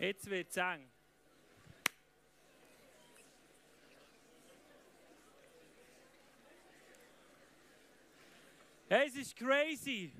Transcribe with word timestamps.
Jetzt 0.00 0.30
wird 0.30 0.48
es 0.48 0.56
eng. 0.56 0.88
Hey, 8.88 9.08
es 9.08 9.16
ist 9.16 9.36
crazy. 9.36 10.12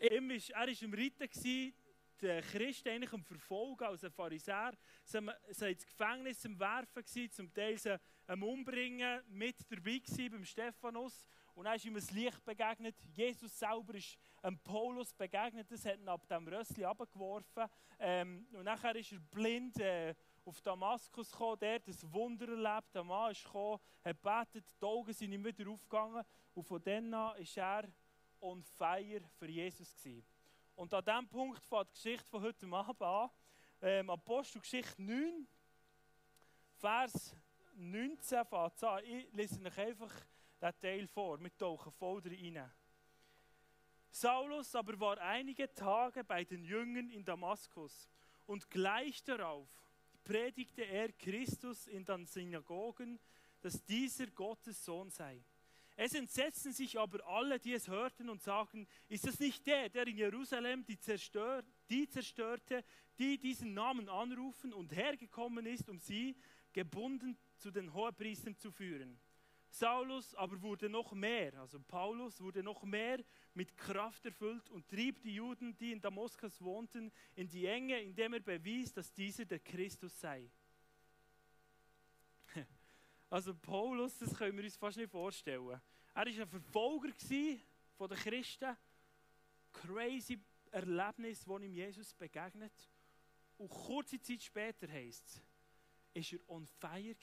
Er 0.00 0.20
war 0.20 0.68
im 0.68 0.92
Riten, 0.92 1.72
der 2.20 2.42
Christen 2.42 2.88
eigentlich 2.88 3.12
am 3.12 3.22
Verfolgen 3.22 3.84
als 3.84 4.02
ein 4.02 4.10
Pharisäer. 4.10 4.72
Sie 5.04 5.24
waren 5.24 5.36
ins 5.48 5.86
Gefängnis 5.86 6.44
am 6.44 6.58
Werfen, 6.58 7.30
zum 7.30 7.54
Teil 7.54 8.00
am 8.26 8.42
Umbringen, 8.42 9.22
mit 9.28 9.56
dabei 9.70 10.02
beim 10.30 10.44
Stephanus. 10.44 11.28
Und 11.54 11.66
dann 11.66 11.76
ist 11.76 11.84
ihm 11.84 11.94
ein 11.94 12.06
Licht 12.12 12.44
begegnet. 12.44 12.96
Jesus 13.14 13.56
selber 13.56 13.94
ist 13.94 14.18
einem 14.42 14.58
Paulus 14.58 15.12
begegnet. 15.14 15.70
Das 15.70 15.84
hat 15.84 15.98
ihn 15.98 16.08
ab 16.08 16.26
dem 16.28 16.46
Rössli 16.48 16.84
abgeworfen. 16.84 17.64
Ähm, 17.98 18.46
und 18.52 18.64
nachher 18.64 18.94
ist 18.96 19.12
er 19.12 19.20
blind 19.20 19.78
äh, 19.78 20.14
auf 20.44 20.60
Damaskus 20.60 21.30
gekommen, 21.30 21.58
der 21.60 21.80
ein 21.86 22.12
Wunder 22.12 22.48
erlebt. 22.48 22.94
Der 22.94 23.04
Mann 23.04 23.30
ist 23.30 23.44
gekommen, 23.44 23.80
hat 24.04 24.16
gebetet, 24.22 24.64
die 24.80 24.84
Augen 24.84 25.12
sind 25.12 25.32
ihm 25.32 25.44
wieder 25.44 25.70
aufgegangen. 25.70 26.24
Und 26.54 26.64
von 26.64 26.82
dann 26.82 27.14
an 27.14 27.34
war 27.38 27.82
er 27.82 27.88
on 28.40 28.62
fire 28.62 29.22
für 29.38 29.48
Jesus. 29.48 29.94
Gewesen. 29.94 30.24
Und 30.74 30.92
an 30.92 31.04
diesem 31.04 31.28
Punkt 31.28 31.62
fängt 31.64 31.88
die 31.90 31.92
Geschichte 31.92 32.28
von 32.28 32.42
heute 32.42 32.66
Abend 32.66 33.02
an. 33.02 33.30
Ähm, 33.80 34.10
Apostelgeschichte 34.10 35.00
9, 35.02 35.46
Vers 36.78 37.36
19 37.74 38.44
fängt 38.44 38.84
an. 38.84 39.04
Ich 39.04 39.32
lese 39.32 39.60
euch 39.64 39.78
einfach 39.78 40.12
diesen 40.60 40.80
Teil 40.80 41.06
vor. 41.06 41.40
Wir 41.40 41.56
tauchen 41.56 41.92
voll 41.92 42.20
rein. 42.24 42.70
Saulus 44.12 44.74
aber 44.74 45.00
war 45.00 45.18
einige 45.18 45.72
Tage 45.72 46.22
bei 46.22 46.44
den 46.44 46.62
Jüngern 46.64 47.08
in 47.08 47.24
Damaskus 47.24 48.10
und 48.46 48.70
gleich 48.70 49.24
darauf 49.24 49.66
predigte 50.22 50.82
er 50.82 51.10
Christus 51.12 51.86
in 51.86 52.04
den 52.04 52.26
Synagogen, 52.26 53.18
dass 53.62 53.82
dieser 53.84 54.26
Gottes 54.26 54.84
Sohn 54.84 55.10
sei. 55.10 55.42
Es 55.96 56.14
entsetzten 56.14 56.72
sich 56.72 56.98
aber 56.98 57.26
alle, 57.26 57.58
die 57.58 57.72
es 57.72 57.88
hörten 57.88 58.28
und 58.28 58.42
sagten, 58.42 58.86
ist 59.08 59.26
das 59.26 59.40
nicht 59.40 59.66
der, 59.66 59.88
der 59.88 60.06
in 60.06 60.18
Jerusalem 60.18 60.84
die, 60.84 60.98
zerstör 60.98 61.62
die 61.88 62.06
zerstörte, 62.06 62.84
die 63.18 63.38
diesen 63.38 63.72
Namen 63.72 64.10
anrufen 64.10 64.74
und 64.74 64.94
hergekommen 64.94 65.64
ist, 65.64 65.88
um 65.88 65.98
sie 65.98 66.36
gebunden 66.72 67.38
zu 67.56 67.70
den 67.70 67.94
Hohepriestern 67.94 68.56
zu 68.58 68.70
führen? 68.70 69.18
Saulus 69.72 70.34
aber 70.34 70.60
wurde 70.60 70.90
noch 70.90 71.12
mehr, 71.12 71.54
also 71.54 71.80
Paulus 71.80 72.42
wurde 72.42 72.62
noch 72.62 72.82
mehr 72.82 73.24
mit 73.54 73.74
Kraft 73.74 74.26
erfüllt 74.26 74.68
und 74.68 74.86
trieb 74.86 75.22
die 75.22 75.34
Juden, 75.34 75.74
die 75.78 75.92
in 75.92 76.00
Damaskus 76.00 76.60
wohnten, 76.60 77.10
in 77.34 77.48
die 77.48 77.64
Enge, 77.64 77.98
indem 78.02 78.34
er 78.34 78.40
bewies, 78.40 78.92
dass 78.92 79.10
dieser 79.14 79.46
der 79.46 79.60
Christus 79.60 80.20
sei. 80.20 80.50
Also 83.30 83.54
Paulus, 83.54 84.18
das 84.18 84.34
können 84.34 84.58
wir 84.58 84.64
uns 84.64 84.76
fast 84.76 84.98
nicht 84.98 85.10
vorstellen. 85.10 85.66
Er 85.70 85.80
war 86.16 86.26
ein 86.26 86.46
Verfolger 86.46 87.08
von 87.96 88.10
den 88.10 88.18
Christen. 88.18 88.76
Crazy 89.72 90.38
Erlebnis, 90.70 91.46
das 91.46 91.62
ihm 91.62 91.72
Jesus 91.72 92.12
begegnet. 92.12 92.90
Und 93.56 93.70
kurze 93.70 94.20
Zeit 94.20 94.42
später 94.42 94.86
heisst 94.86 95.26
es, 96.12 96.30
ist 96.30 96.32
er 96.34 96.50
on 96.50 96.66
fire 96.66 97.16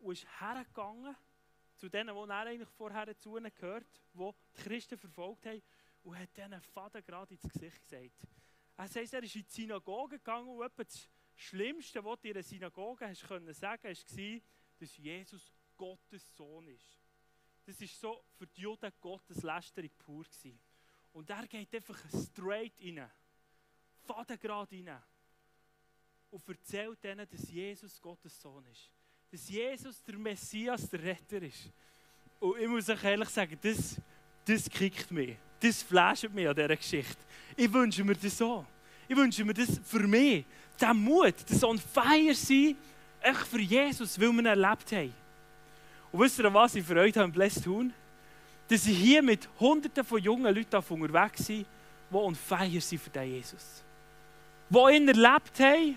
und 0.00 0.12
ist 0.12 0.26
hergegangen 0.40 1.16
zu 1.80 1.88
denen, 1.88 2.14
die 2.14 2.30
er 2.30 2.46
eigentlich 2.46 2.68
vorher 2.68 3.16
zu 3.16 3.38
ihnen 3.38 3.50
gehört, 3.54 3.86
die 4.12 4.18
die 4.18 4.62
Christen 4.62 4.98
verfolgt 4.98 5.46
haben, 5.46 5.62
und 6.02 6.18
hat 6.18 6.34
diesen 6.36 6.60
Vater 6.60 7.02
gerade 7.02 7.34
ins 7.34 7.42
Gesicht 7.42 7.82
gesagt. 7.82 8.26
Er 8.76 8.88
sagt, 8.88 9.12
er 9.12 9.22
ist 9.22 9.36
in 9.36 9.42
die 9.42 9.50
Synagoge 9.50 10.18
gegangen 10.18 10.48
und 10.48 10.64
etwa 10.64 10.84
das 10.84 11.08
Schlimmste, 11.36 12.02
was 12.04 12.20
du 12.20 12.28
in 12.28 12.34
einer 12.34 12.42
Synagoge 12.42 13.08
hast 13.08 13.26
können 13.26 13.52
sagen, 13.52 13.84
war, 13.84 14.40
dass 14.78 14.96
Jesus 14.96 15.52
Gottes 15.76 16.36
Sohn 16.36 16.68
ist. 16.68 16.98
Das 17.66 17.80
ist 17.80 17.98
so 17.98 18.24
für 18.38 18.46
die 18.46 18.62
Juden 18.62 18.92
Gottes 19.00 19.42
Lästerung 19.42 19.90
pur 19.98 20.24
gewesen. 20.24 20.58
Und 21.12 21.28
er 21.28 21.46
geht 21.46 21.74
einfach 21.74 21.98
straight 22.10 22.80
rein, 22.80 23.10
Vater 24.06 24.38
gerade 24.38 24.76
rein 24.76 25.02
und 26.30 26.48
erzählt 26.48 27.04
ihnen, 27.04 27.28
dass 27.28 27.50
Jesus 27.50 28.00
Gottes 28.00 28.40
Sohn 28.40 28.64
ist 28.66 28.90
dass 29.30 29.48
Jesus 29.48 30.02
der 30.02 30.16
Messias, 30.18 30.88
der 30.90 31.02
Retter 31.02 31.42
ist. 31.42 31.70
Und 32.40 32.58
ich 32.58 32.66
muss 32.66 32.88
euch 32.88 33.04
ehrlich 33.04 33.28
sagen, 33.28 33.56
das, 33.62 33.96
das 34.44 34.68
kickt 34.68 35.10
mich. 35.10 35.36
Das 35.60 35.82
flasht 35.82 36.28
mich 36.32 36.48
an 36.48 36.56
dieser 36.56 36.76
Geschichte. 36.76 37.18
Ich 37.56 37.72
wünsche 37.72 38.02
mir 38.02 38.16
das 38.16 38.36
so. 38.36 38.64
Ich 39.06 39.16
wünsche 39.16 39.44
mir 39.44 39.54
das 39.54 39.80
für 39.84 40.06
mich. 40.06 40.44
Der 40.80 40.94
Mut, 40.94 41.34
das 41.48 41.62
on 41.62 41.78
fire 41.78 42.34
sein, 42.34 42.76
echt 43.20 43.46
für 43.46 43.60
Jesus, 43.60 44.18
weil 44.18 44.32
wir 44.32 44.38
ihn 44.40 44.46
erlebt 44.46 44.90
haben. 44.92 45.12
Und 46.10 46.20
wisst 46.20 46.38
ihr, 46.38 46.52
was 46.52 46.74
ich 46.74 46.84
für 46.84 46.96
euch 46.96 47.16
habe 47.16 47.30
Blessed 47.30 47.64
tun? 47.64 47.92
Dass 48.66 48.86
ich 48.86 48.98
hier 48.98 49.22
mit 49.22 49.48
Hunderten 49.60 50.04
von 50.04 50.20
jungen 50.20 50.52
Leuten 50.52 50.76
unterwegs 50.76 51.46
bin, 51.46 51.66
die 52.10 52.16
on 52.16 52.34
fire 52.34 52.80
sind 52.80 53.00
für 53.00 53.10
den 53.10 53.34
Jesus. 53.34 53.84
Die 54.70 54.96
ihn 54.96 55.06
erlebt 55.06 55.60
haben, 55.60 55.96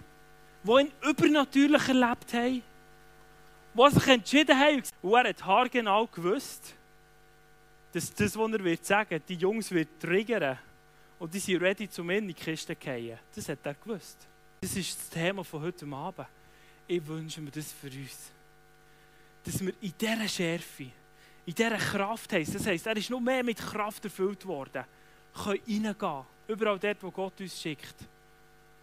die 0.64 0.82
ihn 0.82 0.92
übernatürlich 1.02 1.88
erlebt 1.88 2.34
haben 2.34 2.73
was 3.74 3.94
sich 3.94 4.08
entschieden 4.08 4.58
haben. 4.58 4.84
Und 5.02 5.14
er 5.14 5.30
hat 5.30 5.46
haargenau 5.46 6.08
gewusst, 6.08 6.76
dass 7.92 8.14
das, 8.14 8.38
was 8.38 8.52
er 8.52 8.64
wird 8.64 8.86
sagen 8.86 9.22
die 9.28 9.36
Jungs 9.36 9.72
wird 9.72 10.00
triggern 10.00 10.58
und 11.20 11.34
die 11.34 11.40
sind 11.40 11.62
ready, 11.62 11.90
zum 11.90 12.10
in 12.10 12.28
die 12.28 12.34
Kiste 12.34 12.78
zu 12.78 12.86
fallen. 12.86 13.20
Das 13.36 13.48
hat 13.50 13.60
er 13.64 13.74
gewusst. 13.76 14.28
Das 14.62 14.76
ist 14.76 14.98
das 14.98 15.10
Thema 15.10 15.44
von 15.44 15.62
heute 15.62 15.86
Abend. 15.88 16.28
Ich 16.88 17.06
wünsche 17.06 17.42
mir 17.42 17.52
das 17.52 17.72
für 17.72 17.88
uns. 17.88 18.32
Dass 19.44 19.60
wir 19.64 19.74
in 19.82 19.94
dieser 20.00 20.28
Schärfe, 20.28 20.92
in 21.46 21.54
dieser 21.54 21.78
Kraft 21.78 22.32
haben, 22.34 22.52
das 22.52 22.66
heisst, 22.66 22.88
er 22.88 22.98
ist 22.98 23.10
noch 23.10 23.20
mehr 23.20 23.44
mit 23.44 23.58
Kraft 23.58 24.04
erfüllt 24.06 24.46
worden, 24.46 24.84
können 25.34 25.60
reingehen, 25.68 26.26
überall 26.48 26.80
dort, 26.80 27.04
wo 27.04 27.12
Gott 27.12 27.40
uns 27.40 27.62
schickt 27.62 27.96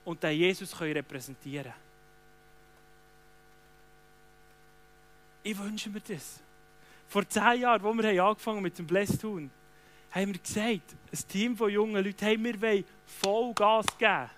und 0.04 0.22
den 0.22 0.36
Jesus 0.36 0.76
können 0.76 0.92
repräsentieren 0.92 1.72
können. 1.72 1.89
Ich 5.42 5.58
wünsche 5.58 5.90
mir 5.90 6.00
das. 6.00 6.40
Vor 7.08 7.28
zehn 7.28 7.62
Jahren, 7.62 7.84
als 7.84 7.96
wir 7.96 8.24
angefangen 8.24 8.62
mit 8.62 8.78
dem 8.78 8.86
Blessed 8.86 9.20
tun, 9.20 9.50
haben 10.10 10.32
wir 10.32 10.40
gesagt, 10.40 10.94
ein 11.12 11.28
Team 11.28 11.56
von 11.56 11.70
jungen 11.70 12.04
Leuten, 12.04 12.24
hey, 12.24 12.42
wir 12.42 12.60
wollen 12.60 12.84
voll 13.06 13.54
Gas 13.54 13.86
geben. 13.98 14.30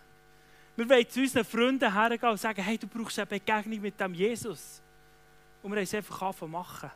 Wir 0.76 0.88
wollen 0.88 1.08
zu 1.08 1.20
unseren 1.20 1.44
Freunden 1.44 1.92
hergehen 1.92 2.30
und 2.30 2.40
sagen, 2.40 2.62
hey, 2.62 2.78
du 2.78 2.86
brauchst 2.86 3.18
eine 3.18 3.26
Begegnung 3.26 3.80
mit 3.80 3.98
dem 3.98 4.14
Jesus. 4.14 4.80
Und 5.62 5.70
wir 5.70 5.76
haben 5.76 5.84
es 5.84 5.94
einfach 5.94 6.22
angefangen 6.22 6.52
machen. 6.52 6.90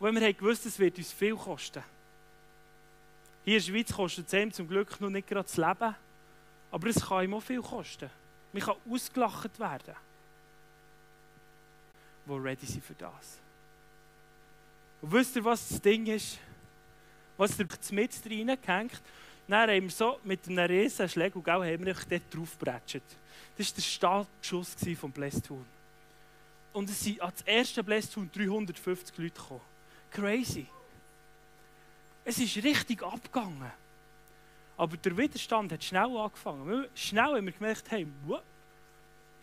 Und 0.00 0.14
wir 0.14 0.26
haben 0.26 0.36
gewusst, 0.36 0.66
es 0.66 0.78
wird 0.78 0.98
uns 0.98 1.12
viel 1.12 1.36
kosten. 1.36 1.82
Hier 3.44 3.58
in 3.58 3.64
der 3.64 3.72
Schweiz 3.72 3.92
kostet 3.92 4.26
es 4.26 4.34
einem 4.34 4.52
zum 4.52 4.66
Glück 4.66 5.00
noch 5.00 5.10
nicht 5.10 5.28
gerade 5.28 5.44
das 5.44 5.56
Leben, 5.56 5.94
aber 6.70 6.88
es 6.88 7.04
kann 7.06 7.24
ihm 7.24 7.34
auch 7.34 7.42
viel 7.42 7.60
kosten. 7.60 8.10
Man 8.52 8.62
kann 8.62 8.76
ausgelacht 8.90 9.58
werden 9.58 9.94
die 12.26 12.32
ready 12.32 12.66
sind 12.66 12.84
für 12.84 12.94
das. 12.94 13.38
Und 15.00 15.12
wisst 15.12 15.36
ihr, 15.36 15.44
was 15.44 15.68
das 15.68 15.80
Ding 15.80 16.06
ist? 16.06 16.38
Was 17.36 17.56
der 17.56 17.66
mit 17.90 18.12
reingehängt? 18.24 19.02
Dann 19.46 19.68
haben 19.68 19.82
wir 19.82 19.90
so 19.90 20.18
mit 20.24 20.48
einem 20.48 20.66
riesen 20.66 21.08
Schläger 21.08 21.42
haben 21.44 21.84
wir 21.84 21.94
dort 21.94 22.34
drauf 22.34 22.58
gebratscht. 22.58 23.02
Das 23.56 23.68
war 23.68 23.74
der 23.76 23.82
Startschuss 23.82 24.76
vom 24.98 25.12
Blästhuhn. 25.12 25.66
Und 26.72 26.88
es 26.88 27.00
sind 27.00 27.20
als 27.20 27.42
erste 27.42 27.84
Blästhuhn 27.84 28.30
350 28.32 29.18
Leute 29.18 29.30
gekommen. 29.32 29.60
Crazy. 30.10 30.66
Es 32.24 32.38
ist 32.38 32.56
richtig 32.64 33.02
abgegangen. 33.02 33.70
Aber 34.76 34.96
der 34.96 35.16
Widerstand 35.16 35.72
hat 35.72 35.84
schnell 35.84 36.16
angefangen. 36.16 36.86
Schnell 36.94 37.36
haben 37.36 37.46
wir 37.46 37.52
gemerkt, 37.52 37.90
hey, 37.90 38.06
wow, 38.26 38.40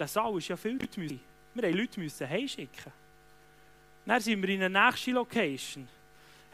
Saal 0.08 0.38
ist 0.38 0.48
ja 0.48 0.58
viel 0.58 0.80
Leute. 0.80 1.20
Wir 1.54 1.64
mussten 1.64 1.80
Leute 1.80 2.00
müssen 2.00 2.30
heimschicken. 2.30 2.94
Dann 4.06 4.22
sind 4.22 4.42
wir 4.42 4.50
in 4.50 4.60
der 4.62 4.70
nächsten 4.70 5.12
Location. 5.12 5.88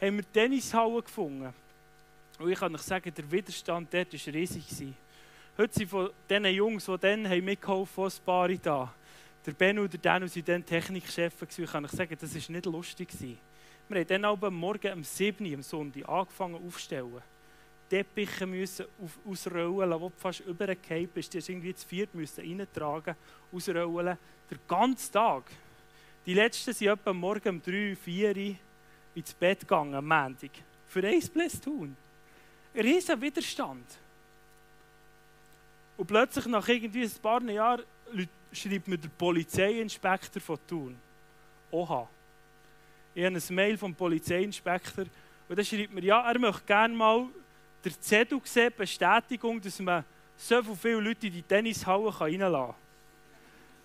Haben 0.00 0.16
wir 0.16 0.32
Tennishallen 0.32 1.02
gefunden. 1.02 1.54
Und 2.38 2.50
ich 2.50 2.58
kann 2.58 2.74
euch 2.74 2.82
sagen, 2.82 3.12
der 3.12 3.30
Widerstand 3.30 3.92
dort 3.92 4.12
war 4.12 4.34
riesig. 4.34 4.94
Heute 5.56 5.74
sind 5.74 5.88
von 5.88 6.10
diesen 6.28 6.46
Jungs, 6.46 6.86
die 6.86 6.98
dann 6.98 7.22
mitgeholfen 7.44 8.04
haben, 8.04 8.12
ein 8.12 8.24
paar 8.24 8.48
da. 8.48 8.94
Der 9.46 9.52
Ben 9.52 9.78
und 9.78 9.92
der 9.92 10.00
Daniel 10.00 10.30
waren 10.30 10.44
dann 10.44 10.64
Technikchefs. 10.64 11.58
Ich 11.58 11.70
kann 11.70 11.84
euch 11.84 11.90
sagen, 11.90 12.16
das 12.20 12.34
war 12.34 12.52
nicht 12.54 12.66
lustig. 12.66 13.08
Wir 13.88 14.00
haben 14.00 14.06
dann 14.06 14.24
aber 14.24 14.50
morgen 14.50 14.92
um 14.92 15.04
7 15.04 15.46
Uhr 15.46 15.54
am 15.54 15.62
Sonntag 15.62 16.08
angefangen 16.08 16.54
aufzustellen. 16.56 17.22
Teppiche 17.88 18.46
müssen 18.46 18.86
auf, 19.02 19.18
ausrollen, 19.26 19.98
die 19.98 20.20
fast 20.20 20.40
übergekippt 20.40 21.14
bist. 21.14 21.32
Die 21.32 21.38
hast 21.38 21.48
irgendwie 21.48 21.74
zu 21.74 21.86
viert 21.86 22.14
müssen 22.14 22.44
reintragen, 22.44 23.16
ausrollen. 23.52 24.18
Den 24.50 24.58
ganzen 24.66 25.12
Tag. 25.12 25.44
Die 26.26 26.34
letzten 26.34 26.72
sind 26.72 26.88
etwa 26.88 27.12
morgen 27.12 27.48
um 27.48 27.62
3, 27.62 27.96
4 27.96 28.36
Uhr 28.36 28.56
ins 29.14 29.34
Bett 29.34 29.60
gegangen, 29.60 29.94
am 29.94 30.06
Montag. 30.06 30.50
Für 30.86 31.06
ein 31.06 31.20
Bless 31.32 31.60
tun. 31.60 31.96
Ein 32.74 32.80
riesen 32.80 33.20
Widerstand. 33.20 33.86
Und 35.96 36.06
plötzlich, 36.06 36.46
nach 36.46 36.68
irgendwie 36.68 37.02
ein 37.02 37.22
paar 37.22 37.42
Jahren, 37.42 37.82
schreibt 38.52 38.88
mir 38.88 38.98
der 38.98 39.08
Polizeiinspektor 39.08 40.40
von 40.40 40.58
Thun. 40.66 40.98
Oha. 41.70 42.08
Ich 43.14 43.24
habe 43.24 43.36
ein 43.36 43.54
Mail 43.54 43.76
vom 43.76 43.94
Polizeiinspektor 43.94 45.06
und 45.48 45.56
der 45.56 45.64
schreibt 45.64 45.92
mir, 45.92 46.04
ja, 46.04 46.30
er 46.30 46.38
möchte 46.38 46.64
gerne 46.64 46.94
mal 46.94 47.26
der 47.84 48.00
Zettel 48.00 48.40
sehen, 48.44 48.72
Bestätigung, 48.76 49.60
dass 49.60 49.78
man 49.80 50.04
so 50.36 50.62
viele 50.62 51.00
Leute 51.00 51.26
in 51.26 51.32
die 51.32 51.42
Tennishalle 51.42 52.20
reinlassen 52.20 52.52
kann. 52.52 52.74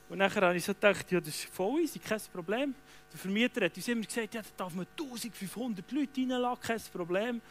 Und 0.09 0.19
dann 0.19 0.35
habe 0.35 0.55
ich 0.55 0.63
so 0.63 0.73
gedacht, 0.73 1.11
ja, 1.11 1.19
das 1.19 1.29
ist 1.29 1.45
voll 1.45 1.81
easy, 1.81 1.99
kein 1.99 2.21
Problem. 2.31 2.75
Der 3.11 3.19
Vermieter 3.19 3.65
hat 3.65 3.75
uns 3.75 3.87
immer 3.87 4.03
gesagt, 4.03 4.33
ja, 4.35 4.41
da 4.41 4.47
darf 4.57 4.73
man 4.73 4.85
1500 4.99 5.91
Leute 5.91 6.21
reinlassen, 6.21 6.61
kein 6.61 6.81
Problem. 6.91 7.41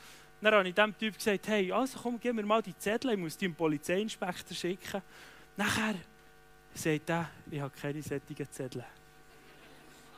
Dann 0.41 0.55
habe 0.55 0.69
ich 0.69 0.75
dem 0.75 0.99
Typ 0.99 1.17
gesagt, 1.17 1.49
hey, 1.49 1.71
also 1.73 1.99
komm, 2.01 2.19
gib 2.21 2.35
mir 2.35 2.45
mal 2.45 2.63
die 2.63 2.77
Zettel, 2.77 3.13
ich 3.13 3.19
muss 3.19 3.37
die 3.37 3.47
dem 3.47 3.55
Polizeiinspektor 3.55 4.57
schicken. 4.57 5.03
Nachher 5.57 5.95
sagt 6.75 7.11
er, 7.11 7.31
ich 7.51 7.61
habe 7.61 7.73
keine 7.81 8.03
solchen 8.03 8.51
Zettel. 8.51 8.85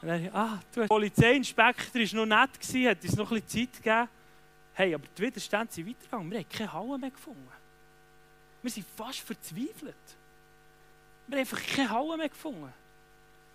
Und 0.01 0.09
dann, 0.09 0.29
ah, 0.33 0.61
du, 0.73 0.81
der 0.81 0.89
Polizeiinspektor 0.89 2.01
war 2.01 2.27
noch 2.27 2.49
nett, 2.49 2.87
hat 2.89 3.05
uns 3.05 3.17
noch 3.17 3.33
ein 3.33 3.41
bisschen 3.41 3.71
Zeit 3.73 3.83
gegeben. 3.83 4.09
Hey, 4.75 4.95
aber 4.95 5.07
die 5.17 5.23
Widerstände 5.23 5.73
sind 5.73 5.89
weitergegangen. 5.89 6.31
Wir 6.31 6.39
haben 6.41 6.49
keine 6.49 6.73
Halle 6.73 6.99
mehr 6.99 7.11
gefunden. 7.11 7.49
Wir 8.61 8.71
sind 8.71 8.87
fast 8.97 9.21
verzweifelt. 9.21 9.95
Wir 11.27 11.39
haben 11.39 11.41
einfach 11.41 11.67
keine 11.67 11.91
Halle 11.91 12.17
mehr 12.17 12.29
gefunden. 12.29 12.73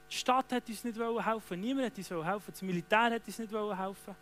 Die 0.09 0.15
Stadt 0.15 0.51
hat 0.51 0.67
uns 0.67 0.83
nicht 0.83 0.97
helfen, 0.97 1.59
niemand 1.59 1.87
hat 1.87 1.97
uns 1.97 2.09
helfen, 2.09 2.43
das 2.47 2.61
Militär 2.61 3.11
hat 3.11 3.27
uns 3.27 3.37
nicht 3.37 3.51
helfen. 3.51 4.15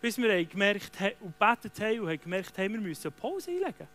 Bis 0.00 0.16
wir 0.16 0.32
haben 0.32 0.48
gemerkt 0.48 0.96
und 1.20 1.38
gebetet 1.38 1.80
haben 1.80 2.00
und 2.00 2.08
haben 2.08 2.20
gemerkt 2.20 2.56
haben, 2.56 2.72
wir 2.72 2.80
müssen 2.80 3.08
eine 3.08 3.10
Pause 3.10 3.50
einlegen. 3.50 3.88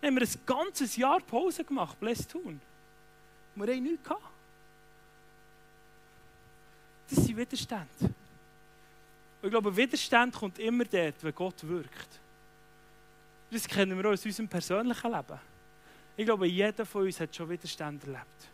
Dann 0.00 0.10
haben 0.10 0.20
wir 0.20 0.22
ein 0.22 0.46
ganzes 0.46 0.96
Jahr 0.96 1.20
Pause 1.20 1.64
gemacht, 1.64 1.98
Bless 1.98 2.26
tun. 2.26 2.60
Wir 3.56 3.66
haben 3.66 3.82
nichts 3.82 4.04
gehabt. 4.04 4.22
Das 7.08 7.24
sind 7.24 7.36
Widerstände. 7.36 8.14
Ich 9.44 9.50
glaube, 9.50 9.76
Widerstand 9.76 10.34
kommt 10.34 10.58
immer 10.58 10.86
dort, 10.86 11.22
wenn 11.22 11.34
Gott 11.34 11.68
wirkt. 11.68 12.18
Das 13.50 13.68
kennen 13.68 13.98
wir 13.98 14.08
auch 14.08 14.14
aus 14.14 14.24
unserem 14.24 14.48
persönlichen 14.48 15.12
Leben. 15.12 15.38
Ich 16.16 16.24
glaube, 16.24 16.46
jeder 16.46 16.86
von 16.86 17.02
uns 17.02 17.20
hat 17.20 17.36
schon 17.36 17.50
Widerstand 17.50 18.02
erlebt. 18.04 18.48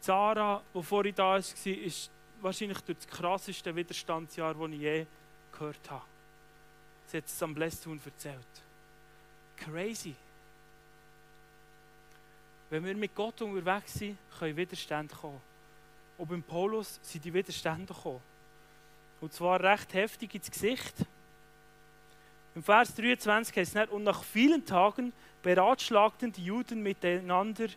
Sarah, 0.00 0.62
die 0.74 0.82
vorhin 0.82 1.14
da 1.14 1.22
war, 1.22 1.38
ist 1.38 2.10
wahrscheinlich 2.42 2.80
durch 2.82 2.98
das 2.98 3.08
krasseste 3.08 3.74
Widerstandsjahr, 3.74 4.52
das 4.52 4.70
ich 4.72 4.78
je 4.78 5.06
gehört 5.50 5.90
habe. 5.90 6.04
Sie 7.06 7.16
hat 7.16 7.24
es 7.24 7.42
am 7.42 7.54
Blästun 7.54 7.98
erzählt. 8.04 8.62
Crazy. 9.56 10.14
Wenn 12.68 12.84
wir 12.84 12.94
mit 12.94 13.14
Gott 13.14 13.40
unterwegs 13.40 13.94
sind, 13.94 14.18
können 14.38 14.54
Widerstände 14.54 15.14
kommen. 15.14 15.40
Und 16.18 16.28
beim 16.28 16.42
Paulus 16.42 17.00
sind 17.00 17.24
die 17.24 17.32
Widerstände 17.32 17.94
gekommen. 17.94 18.33
Und 19.24 19.32
zwar 19.32 19.58
recht 19.58 19.94
heftig 19.94 20.34
ins 20.34 20.50
Gesicht. 20.50 20.94
Im 22.54 22.62
Vers 22.62 22.94
23 22.94 23.56
heißt 23.56 23.74
es, 23.74 23.88
und 23.88 24.02
nach 24.02 24.22
vielen 24.22 24.66
Tagen 24.66 25.14
beratschlagten 25.42 26.30
die 26.30 26.44
Juden 26.44 26.82
miteinander, 26.82 27.68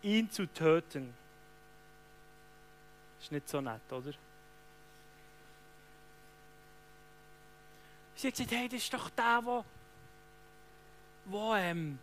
ihn 0.00 0.30
zu 0.30 0.46
töten. 0.46 1.12
Ist 3.20 3.32
nicht 3.32 3.48
so 3.48 3.60
nett, 3.60 3.80
oder? 3.90 4.12
Sie 8.14 8.28
hat 8.28 8.34
gesagt, 8.34 8.52
hey, 8.52 8.68
das 8.68 8.80
ist 8.80 8.94
doch 8.94 9.10
der, 9.10 9.42
der, 9.42 9.64
wo, 11.24 11.54
ähm, 11.56 11.98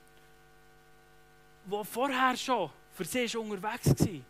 wo 1.67 1.85
vorher 1.85 2.35
schon 2.35 2.69
für 2.91 3.05
sie 3.05 3.37
unterwegs 3.37 3.97
war. 3.97 4.21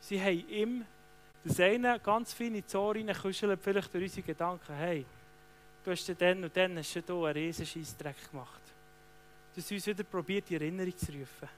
Sie 0.00 0.20
haben 0.20 0.48
ihm 0.50 0.86
das 1.48 1.60
eine 1.60 1.98
ganz 2.00 2.32
feine 2.32 2.64
Zoll 2.66 2.96
reingekuschelt, 2.96 3.60
vielleicht 3.62 3.92
durch 3.92 4.04
unsere 4.04 4.22
Gedanken, 4.22 4.74
hey, 4.74 5.04
du 5.84 5.90
hast 5.90 6.08
dann 6.20 6.44
und 6.44 6.56
dann 6.56 6.78
hast 6.78 6.94
du 6.94 7.00
hier 7.00 7.14
einen 7.14 7.32
riesen 7.32 7.66
Scheissdreck 7.66 8.30
gemacht. 8.30 8.60
Du 9.54 9.60
hast 9.60 9.72
uns 9.72 9.86
wieder 9.86 10.04
probiert, 10.04 10.48
die 10.48 10.54
Erinnerung 10.54 10.96
zu 10.96 11.12
rufen, 11.12 11.48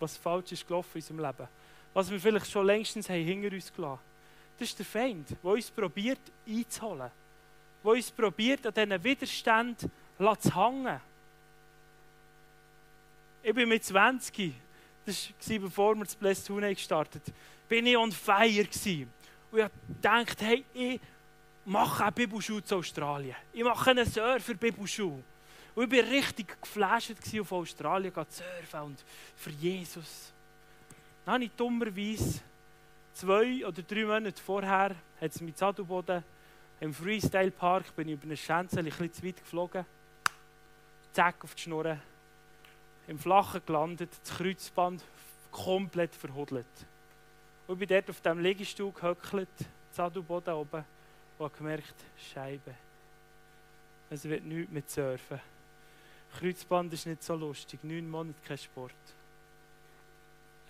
was 0.00 0.16
falsch 0.16 0.52
ist 0.52 0.66
gelaufen 0.66 0.90
in 0.94 1.00
unserem 1.02 1.20
Leben. 1.20 1.48
Was 1.94 2.10
wir 2.10 2.20
vielleicht 2.20 2.50
schon 2.50 2.66
längstens 2.66 3.08
haben 3.08 3.24
hinter 3.24 3.54
uns 3.54 3.72
gelassen 3.72 4.00
Das 4.58 4.68
ist 4.68 4.78
der 4.78 4.86
Feind, 4.86 5.30
der 5.30 5.50
uns 5.50 5.70
probiert 5.70 6.20
einzuholen. 6.46 7.10
Der 7.84 7.90
uns 7.90 8.10
probiert, 8.10 8.66
an 8.66 8.74
diesen 8.74 9.04
Widerständen 9.04 9.90
zu 10.38 10.54
hängen. 10.54 11.00
Ich 13.42 13.54
bin 13.54 13.68
mit 13.68 13.84
20, 13.84 14.52
das 15.06 15.30
war 15.30 15.58
bevor 15.58 15.94
wir 15.94 16.04
das 16.04 16.16
Blessed 16.16 16.46
Tune 16.46 16.74
gestartet 16.74 17.22
haben, 17.26 17.34
bin 17.68 17.86
ich 17.86 17.96
on 17.96 18.10
fire 18.10 18.64
gewesen. 18.64 19.17
Und 19.50 19.58
ich 19.60 19.66
dachte, 20.00 20.44
hey, 20.44 20.64
ich 20.74 21.00
mache 21.64 22.02
eine 22.02 22.12
Bibelschule 22.12 22.64
zu 22.64 22.76
Australien. 22.76 23.36
Ich 23.52 23.64
mache 23.64 23.90
einen 23.90 24.06
Surfer-Bibelschule. 24.06 25.22
Und 25.74 25.92
ich 25.92 26.04
war 26.04 26.10
richtig 26.10 26.60
geflasht 26.60 27.12
auf 27.40 27.52
Australien 27.52 28.12
zu 28.14 28.42
surfen 28.42 28.80
und 28.80 29.04
für 29.36 29.50
Jesus. 29.50 30.32
Dann 31.24 31.34
habe 31.34 31.44
ich 31.44 31.50
dummerweise 31.52 32.40
zwei 33.12 33.66
oder 33.66 33.82
drei 33.82 34.04
Monate 34.04 34.42
vorher, 34.42 34.96
hat 35.20 35.30
es 35.30 35.40
mit 35.40 35.58
Sadelboden 35.58 36.24
im 36.80 36.94
Freestyle 36.94 37.50
Park, 37.50 37.94
bin 37.96 38.08
ich 38.08 38.14
über 38.14 38.24
eine 38.24 38.36
Schänze 38.36 38.78
ein 38.78 38.90
zu 38.90 39.24
weit 39.24 39.36
geflogen. 39.36 39.84
Zack 41.12 41.44
auf 41.44 41.54
die 41.54 41.62
Schnur. 41.62 41.98
Im 43.06 43.18
Flachen 43.18 43.60
gelandet, 43.66 44.10
das 44.22 44.36
Kreuzband 44.36 45.02
komplett 45.50 46.14
verhudelt. 46.14 46.66
Und 47.68 47.78
bin 47.78 47.86
dort 47.86 48.08
auf 48.08 48.20
diesem 48.20 48.40
Liegestuhl 48.40 48.90
gehöckelt, 48.92 49.48
Sadelboden 49.92 50.54
oben, 50.54 50.84
und 51.38 51.44
habe 51.44 51.56
gemerkt, 51.56 51.94
Scheibe. 52.16 52.74
Es 54.08 54.24
wird 54.24 54.42
nichts 54.42 54.72
mit 54.72 54.90
Surfen. 54.90 55.38
Kreuzband 56.38 56.92
ist 56.94 57.06
nicht 57.06 57.22
so 57.22 57.34
lustig, 57.34 57.84
neun 57.84 58.08
Monate 58.08 58.38
kein 58.42 58.56
Sport. 58.56 58.94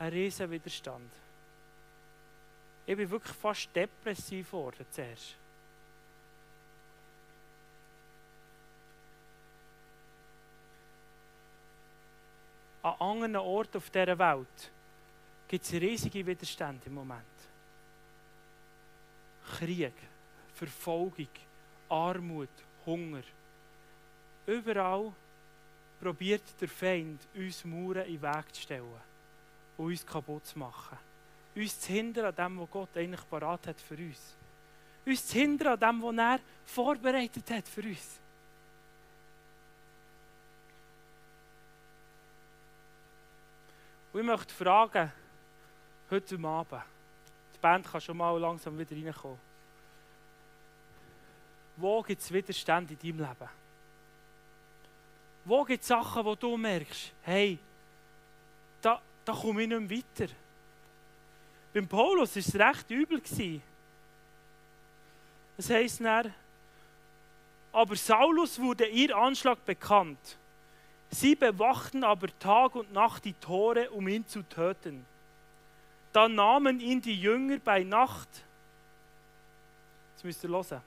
Ein 0.00 0.08
riesen 0.10 0.50
Widerstand. 0.50 1.10
Ich 2.84 2.96
bin 2.96 3.08
wirklich 3.08 3.36
fast 3.36 3.74
depressiv 3.76 4.50
geworden 4.50 4.84
zuerst. 4.90 5.36
An 12.82 12.94
anderen 12.98 13.36
Orten 13.36 13.76
auf 13.76 13.88
dieser 13.90 14.18
Welt 14.18 14.72
gibt 15.48 15.64
es 15.64 15.72
riesige 15.72 16.24
Widerstände 16.26 16.86
im 16.86 16.94
Moment. 16.94 17.24
Krieg, 19.56 19.94
Verfolgung, 20.54 21.28
Armut, 21.88 22.50
Hunger. 22.84 23.22
Überall 24.46 25.12
probiert 26.00 26.42
der 26.60 26.68
Feind, 26.68 27.20
uns 27.34 27.64
Mauern 27.64 28.06
in 28.06 28.20
den 28.20 28.22
Weg 28.22 28.54
zu 28.54 28.62
stellen 28.62 29.00
und 29.78 29.86
uns 29.86 30.06
kaputt 30.06 30.46
zu 30.46 30.58
machen. 30.58 30.98
Uns 31.56 31.80
zu 31.80 31.92
hindern 31.92 32.26
an 32.26 32.34
dem, 32.34 32.60
was 32.60 32.70
Gott 32.70 32.96
eigentlich 32.96 33.28
parat 33.28 33.66
hat 33.66 33.80
für 33.80 33.96
uns. 33.96 34.36
Uns 35.06 35.26
zu 35.26 35.38
hindern 35.38 35.72
an 35.72 35.80
dem, 35.80 36.02
was 36.02 36.16
er 36.16 36.40
vorbereitet 36.66 37.50
hat 37.50 37.66
für 37.66 37.82
uns. 37.82 38.20
Und 44.12 44.20
ich 44.20 44.26
möchte 44.26 44.54
fragen, 44.54 45.12
heute 46.10 46.38
Abend. 46.42 46.82
Die 47.54 47.58
Band 47.58 47.86
kann 47.90 48.00
schon 48.00 48.16
mal 48.16 48.38
langsam 48.38 48.78
wieder 48.78 48.96
reinkommen. 48.96 49.38
Wo 51.76 52.02
gibt 52.02 52.20
es 52.20 52.32
Widerstände 52.32 52.94
in 52.94 52.98
deinem 52.98 53.28
Leben? 53.28 53.50
Wo 55.44 55.64
gibt 55.64 55.82
es 55.82 55.88
Sachen, 55.88 56.24
wo 56.24 56.34
du 56.34 56.56
merkst, 56.56 57.12
hey, 57.22 57.58
da, 58.82 59.00
da 59.24 59.32
komme 59.32 59.62
ich 59.62 59.68
nicht 59.68 59.80
mehr 59.80 59.98
weiter? 59.98 60.32
Beim 61.72 61.86
Paulus 61.86 62.34
war 62.34 62.40
es 62.40 62.54
recht 62.54 62.90
übel. 62.90 63.22
Es 65.56 65.70
heisst 65.70 66.00
dann, 66.00 66.34
aber 67.72 67.96
Saulus 67.96 68.58
wurde 68.60 68.86
ihr 68.86 69.16
Anschlag 69.16 69.64
bekannt. 69.64 70.38
Sie 71.10 71.34
bewachten 71.34 72.04
aber 72.04 72.28
Tag 72.38 72.74
und 72.74 72.92
Nacht 72.92 73.24
die 73.24 73.34
Tore, 73.34 73.90
um 73.90 74.08
ihn 74.08 74.26
zu 74.26 74.42
töten. 74.42 75.06
Dann 76.12 76.34
nahmen 76.34 76.80
ihn 76.80 77.00
die 77.00 77.20
Jünger 77.20 77.58
bei 77.58 77.82
Nacht. 77.82 78.28
Jetzt 80.12 80.24
müsst 80.24 80.44
ihr 80.44 80.50
hören. 80.50 80.82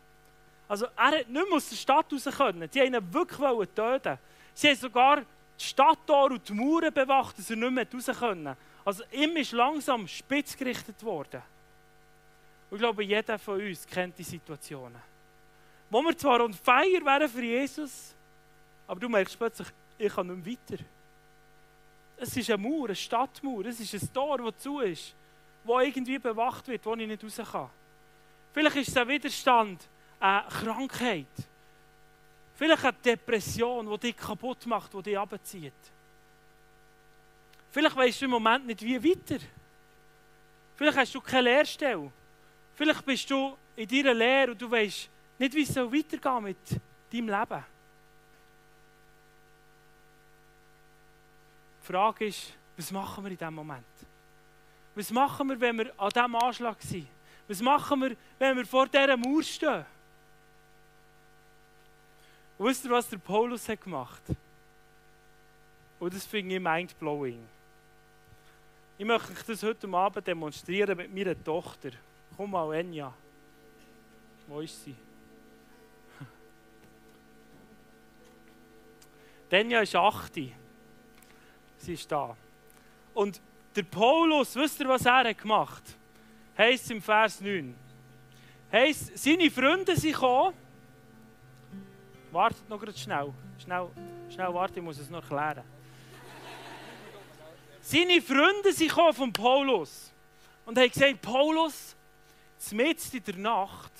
Also 0.67 0.87
er 0.95 1.19
hat 1.19 1.29
nicht 1.29 1.31
mehr 1.31 1.53
aus 1.53 1.69
der 1.69 1.75
Stadt 1.75 2.11
raus 2.11 2.25
können. 2.37 2.69
Die 2.69 2.79
wollten 2.79 2.95
ihn 2.95 3.13
wirklich 3.13 3.69
töten. 3.75 4.17
Sie 4.53 4.69
haben 4.69 4.77
sogar 4.77 5.21
die 5.59 5.63
Stadttor 5.63 6.31
und 6.31 6.47
die 6.47 6.53
Mauern 6.53 6.93
bewacht, 6.93 7.37
dass 7.37 7.49
er 7.49 7.55
nicht 7.55 7.71
mehr 7.71 7.87
raus 7.93 8.19
können. 8.19 8.55
Also 8.83 9.03
ihm 9.11 9.35
ist 9.37 9.51
langsam 9.51 10.07
spitz 10.07 10.57
gerichtet 10.57 11.03
worden. 11.03 11.41
Und 12.69 12.77
ich 12.77 12.81
glaube, 12.81 13.03
jeder 13.03 13.37
von 13.37 13.59
uns 13.59 13.85
kennt 13.85 14.17
die 14.17 14.23
Situationen. 14.23 15.01
Wo 15.89 16.01
wir 16.01 16.17
zwar 16.17 16.41
on 16.41 16.53
fire 16.53 17.03
wären 17.03 17.29
für 17.29 17.43
Jesus, 17.43 18.15
aber 18.87 18.99
du 18.99 19.09
merkst 19.09 19.37
plötzlich, 19.37 19.67
ich 19.97 20.13
kann 20.13 20.27
nicht 20.27 20.45
mehr 20.45 20.57
weiter. 20.71 20.83
Es 22.23 22.37
ist 22.37 22.51
eine 22.51 22.61
Mauer, 22.61 22.85
eine 22.85 22.95
Stadtmauer, 22.95 23.65
es 23.65 23.79
ist 23.79 23.95
ein 23.95 24.13
Tor, 24.13 24.37
das 24.37 24.61
zu 24.61 24.79
ist, 24.79 25.15
wo 25.63 25.79
irgendwie 25.79 26.19
bewacht 26.19 26.67
wird, 26.67 26.85
wo 26.85 26.93
ich 26.93 27.07
nicht 27.07 27.23
raus 27.23 27.41
kann. 27.51 27.67
Vielleicht 28.53 28.75
ist 28.75 28.89
es 28.89 28.97
ein 28.97 29.07
Widerstand, 29.07 29.89
eine 30.19 30.47
Krankheit. 30.47 31.25
Vielleicht 32.53 32.85
eine 32.85 32.93
Depression, 32.93 33.89
die 33.89 33.97
dich 33.97 34.17
kaputt 34.17 34.67
macht, 34.67 34.93
die 34.93 35.01
dich 35.01 35.17
abzieht. 35.17 35.73
Vielleicht 37.71 37.95
weißt 37.95 38.21
du 38.21 38.25
im 38.25 38.31
Moment 38.31 38.67
nicht, 38.67 38.83
wie 38.83 39.03
weiter. 39.03 39.43
Vielleicht 40.75 40.97
hast 40.99 41.15
du 41.15 41.21
keine 41.21 41.49
Lehrstelle. 41.49 42.11
Vielleicht 42.75 43.03
bist 43.03 43.31
du 43.31 43.57
in 43.75 43.87
deiner 43.87 44.13
Lehre 44.13 44.51
und 44.51 44.61
du 44.61 44.69
weißt 44.69 45.09
nicht, 45.39 45.55
wie 45.55 45.63
es 45.63 45.75
weitergehen 45.75 46.43
mit 46.43 46.57
deinem 47.11 47.29
Leben. 47.29 47.70
Die 51.81 51.87
Frage 51.87 52.27
ist, 52.27 52.53
was 52.77 52.91
machen 52.91 53.23
wir 53.23 53.31
in 53.31 53.37
diesem 53.37 53.53
Moment? 53.53 53.85
Was 54.93 55.09
machen 55.11 55.49
wir, 55.49 55.59
wenn 55.59 55.77
wir 55.77 55.99
an 55.99 56.09
diesem 56.09 56.35
Anschlag 56.35 56.81
sind? 56.81 57.07
Was 57.47 57.61
machen 57.61 58.01
wir, 58.01 58.15
wenn 58.37 58.57
wir 58.57 58.65
vor 58.65 58.87
dieser 58.87 59.17
Mauer 59.17 59.43
stehen? 59.43 59.85
Und 62.57 62.67
wisst 62.67 62.85
ihr, 62.85 62.91
was 62.91 63.09
der 63.09 63.17
Paulus 63.17 63.67
hat 63.67 63.81
gemacht? 63.81 64.21
Und 65.99 66.13
das 66.13 66.25
finde 66.25 66.55
ich 66.55 66.61
mind-blowing. 66.61 67.43
Ich 68.97 69.05
möchte 69.05 69.31
euch 69.31 69.43
das 69.43 69.63
heute 69.63 69.91
Abend 69.91 70.27
demonstrieren 70.27 70.95
mit 70.95 71.13
meiner 71.13 71.43
Tochter. 71.43 71.89
Komm 72.37 72.51
mal, 72.51 72.71
Enya. 72.73 73.11
Wo 74.47 74.61
ist 74.61 74.83
sie? 74.83 74.95
Enya 79.49 79.81
ist 79.81 79.95
8. 79.95 80.60
Sie 81.81 81.93
ist 81.93 82.11
da. 82.11 82.35
Und 83.13 83.41
der 83.75 83.83
Paulus, 83.83 84.55
wisst 84.55 84.79
ihr, 84.79 84.87
was 84.87 85.05
er 85.05 85.33
gemacht 85.33 85.83
hat? 85.83 85.97
Heißt 86.57 86.91
im 86.91 87.01
Vers 87.01 87.41
9. 87.41 87.75
Heißt, 88.71 89.17
seine 89.17 89.49
Freunde 89.49 89.95
sind 89.95 90.13
gekommen. 90.13 90.55
Wartet 92.31 92.69
noch 92.69 92.79
gerade 92.79 92.97
schnell. 92.97 93.33
Schnell, 93.63 93.87
schnell 94.29 94.53
warte, 94.53 94.79
ich 94.79 94.85
muss 94.85 94.99
es 94.99 95.09
noch 95.09 95.21
erklären. 95.21 95.63
Seine 97.81 98.21
Freunde 98.21 98.71
sind 98.71 98.89
gekommen 98.89 99.13
von 99.13 99.33
Paulus 99.33 100.13
und 100.65 100.77
haben 100.77 100.89
gesagt, 100.89 101.21
Paulus, 101.21 101.95
mitten 102.71 103.17
in 103.17 103.23
der 103.23 103.37
Nacht, 103.37 103.91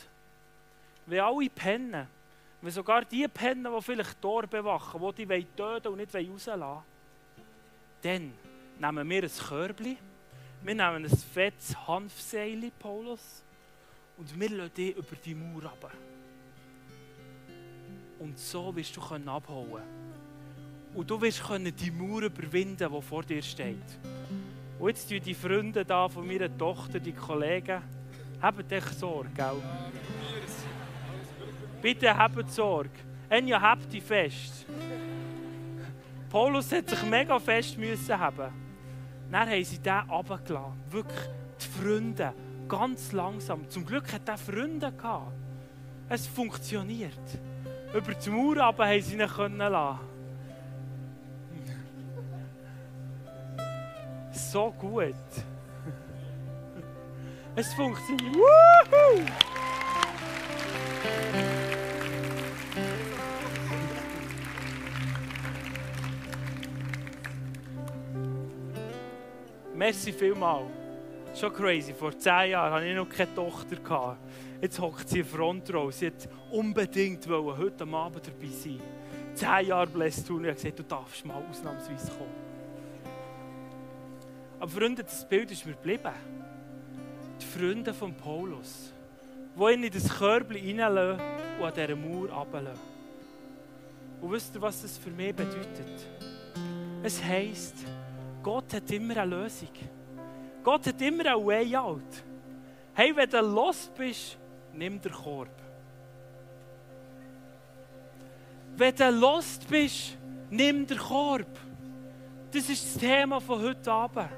wenn 1.08 1.20
alle 1.20 1.50
pennen, 1.50 2.08
wenn 2.62 2.72
sogar 2.72 3.04
die 3.06 3.28
pennen, 3.28 3.74
die 3.76 3.82
vielleicht 3.82 4.22
Tor 4.22 4.46
bewachen, 4.46 5.02
die 5.18 5.26
die 5.26 5.48
töten 5.56 5.88
und 5.88 5.98
nicht 5.98 6.14
rauslassen 6.14 6.62
wollen, 6.62 6.91
dann 8.02 8.34
nehmen 8.80 9.10
wir 9.10 9.24
ein 9.24 9.30
Körbchen, 9.30 9.98
wir 10.64 10.76
nehmen 10.76 11.06
ein 11.06 11.10
fettes 11.10 11.76
Hanfseil, 11.88 12.72
Paulus, 12.78 13.44
und 14.18 14.40
wir 14.40 14.50
lassen 14.50 14.74
dich 14.74 14.96
über 14.96 15.16
die 15.24 15.34
Mauer 15.34 15.64
runter. 15.64 15.92
Und 18.20 18.38
so 18.38 18.76
wirst 18.76 18.96
du 18.96 19.02
abhauen 19.02 19.72
können. 19.72 20.12
Und 20.94 21.10
du 21.10 21.20
wirst 21.22 21.44
können 21.44 21.76
die 21.76 21.90
Mauer 21.90 22.24
überwinden, 22.24 22.92
die 22.92 23.02
vor 23.02 23.24
dir 23.24 23.42
steht. 23.42 23.78
Und 24.78 24.90
jetzt 24.90 25.10
tun 25.10 25.20
die 25.24 25.34
Freunde 25.34 25.86
da 25.86 26.08
von 26.08 26.28
meiner 26.28 26.56
Tochter, 26.56 27.00
die 27.00 27.14
Kollegen, 27.14 27.82
habt 28.42 28.72
euch 28.72 28.86
Sorge, 28.86 29.30
gell? 29.36 29.62
Bitte 31.82 32.16
habt 32.16 32.52
Sorge. 32.52 32.90
Enja, 33.30 33.60
habt 33.60 33.92
die 33.92 34.02
fest. 34.02 34.66
Paulus 36.32 36.72
hat 36.72 36.90
sich 36.90 37.04
mega 37.04 37.38
fest 37.40 37.78
müssen 37.78 38.18
haben. 38.18 38.54
Dann 39.30 39.50
haben 39.50 39.64
sie 39.64 39.80
den 39.80 40.00
runtergelassen. 40.10 40.80
Wirklich, 40.90 41.30
die 41.62 41.68
Freunde, 41.68 42.34
ganz 42.68 43.12
langsam. 43.12 43.70
Zum 43.70 43.86
Glück 43.86 44.12
hat 44.14 44.28
er 44.30 44.38
Freunde 44.38 44.92
gehabt. 44.92 45.34
Es 46.08 46.28
funktioniert. 46.28 47.40
Über 47.94 48.14
die 48.14 48.30
Mauer 48.30 48.64
runter 48.64 48.88
haben 48.88 49.02
sie 49.02 49.14
ihn 49.14 49.20
lassen 49.20 50.12
so 54.52 54.72
gut. 54.72 55.16
Es 57.56 57.74
funktioniert. 57.74 58.36
Woohoo! 58.36 59.26
Merci 69.82 70.14
vielmal. 70.14 70.68
Schon 71.34 71.52
crazy. 71.52 71.92
Vor 71.92 72.16
zehn 72.16 72.52
Jahren 72.52 72.72
hatte 72.72 72.86
ich 72.86 72.96
noch 72.96 73.10
keine 73.10 73.34
Tochter. 73.34 74.16
Jetzt 74.62 74.80
hockt 74.80 75.10
sie 75.10 75.22
in 75.22 75.26
Frontrow. 75.26 75.92
Sie 75.92 76.06
hat 76.06 76.30
unbedingt 76.52 77.28
wollen, 77.28 77.58
heute 77.58 77.88
Abend 77.88 78.28
dabei 78.28 78.54
sein. 78.54 78.80
Zehn 79.34 79.70
Jahre 79.70 79.88
Blessed 79.88 80.28
tun. 80.28 80.44
Ich 80.44 80.50
habe 80.52 80.56
gesagt, 80.56 80.78
du 80.78 80.84
darfst 80.84 81.26
mal 81.26 81.44
ausnahmsweise 81.50 82.12
kommen. 82.12 82.30
Aber 84.60 84.70
Freunde, 84.70 85.04
das 85.04 85.28
Bild 85.28 85.50
ist 85.50 85.66
mir 85.66 85.74
geblieben. 85.74 86.14
Die 87.42 87.46
Freunde 87.48 87.92
von 87.92 88.14
Paulus, 88.14 88.94
die 89.58 89.74
ihn 89.74 89.84
in 89.84 89.92
das 89.92 90.16
Körbchen 90.16 90.80
reinlassen 90.80 91.26
und 91.60 91.66
an 91.66 91.74
dieser 91.74 91.96
Mauer 91.96 92.30
runterlassen. 92.30 92.80
Und 94.22 94.32
wisst 94.32 94.54
ihr, 94.54 94.62
was 94.62 94.84
das 94.84 95.00
für 95.00 95.10
mich 95.10 95.36
bedeutet? 95.36 96.08
Es 97.02 97.24
heisst, 97.24 97.78
Gott 98.44 98.74
hat 98.74 98.90
immer 98.92 99.18
eine 99.18 99.36
Lösung. 99.36 99.70
Gott 100.64 100.88
hat 100.88 101.02
immer 101.02 101.26
ein 101.26 101.46
Way 101.46 101.76
out. 101.76 102.24
Hey, 102.94 103.16
wenn 103.16 103.30
du 103.30 103.42
lost 103.42 103.94
bist, 103.96 104.38
nimm 104.74 105.00
den 105.00 105.12
Korb. 105.12 105.62
Wenn 108.76 108.96
du 108.96 109.12
lost 109.12 109.68
bist, 109.68 110.18
nimm 110.50 110.86
den 110.86 110.98
Korb. 110.98 111.60
Das 112.52 112.70
ist 112.70 112.96
das 112.96 113.02
Thema 113.02 113.40
von 113.40 113.62
heute 113.62 113.92
Abend. 113.92 114.30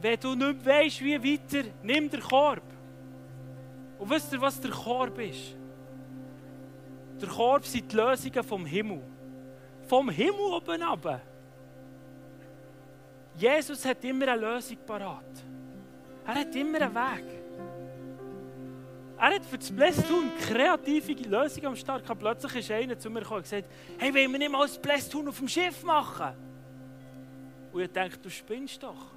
Wenn 0.00 0.20
du 0.20 0.34
nicht 0.34 0.64
weißt, 0.64 1.00
wie 1.02 1.34
weiter, 1.34 1.68
nimm 1.82 2.08
den 2.08 2.20
Korb. 2.20 2.62
Und 3.98 4.08
wisst 4.08 4.32
ihr, 4.32 4.40
was 4.40 4.60
der 4.60 4.70
Korb 4.70 5.18
ist? 5.18 5.56
Der 7.20 7.28
Korb 7.28 7.66
sind 7.66 7.90
die 7.90 7.96
Lösungen 7.96 8.42
vom 8.42 8.64
Himmel. 8.64 9.02
Vom 9.86 10.08
Himmel 10.08 10.54
oben 10.54 10.82
runter. 10.82 11.20
Jesus 13.40 13.86
hat 13.86 14.04
immer 14.04 14.28
eine 14.28 14.40
Lösung 14.40 14.76
parat. 14.86 15.24
Er 16.26 16.34
hat 16.34 16.54
immer 16.54 16.78
einen 16.78 16.94
Weg. 16.94 17.24
Er 19.16 19.34
hat 19.34 19.44
für 19.46 19.56
das 19.56 19.70
Blästun 19.70 20.30
kreative 20.38 21.14
Lösungen 21.26 21.66
am 21.68 21.76
Start 21.76 22.02
gehabt. 22.02 22.20
Plötzlich 22.20 22.56
ist 22.56 22.70
einer 22.70 22.98
zu 22.98 23.08
mir 23.08 23.20
gekommen 23.20 23.38
und 23.38 23.42
gesagt, 23.44 23.68
hey, 23.98 24.14
wollen 24.14 24.32
wir 24.32 24.38
nicht 24.38 24.52
mal 24.52 24.66
das 24.66 24.78
Blästun 24.78 25.28
auf 25.28 25.38
dem 25.38 25.48
Schiff 25.48 25.82
machen? 25.82 26.34
Und 27.72 27.80
ich 27.80 27.90
dachte, 27.90 28.18
du 28.18 28.28
spinnst 28.28 28.82
doch. 28.82 29.14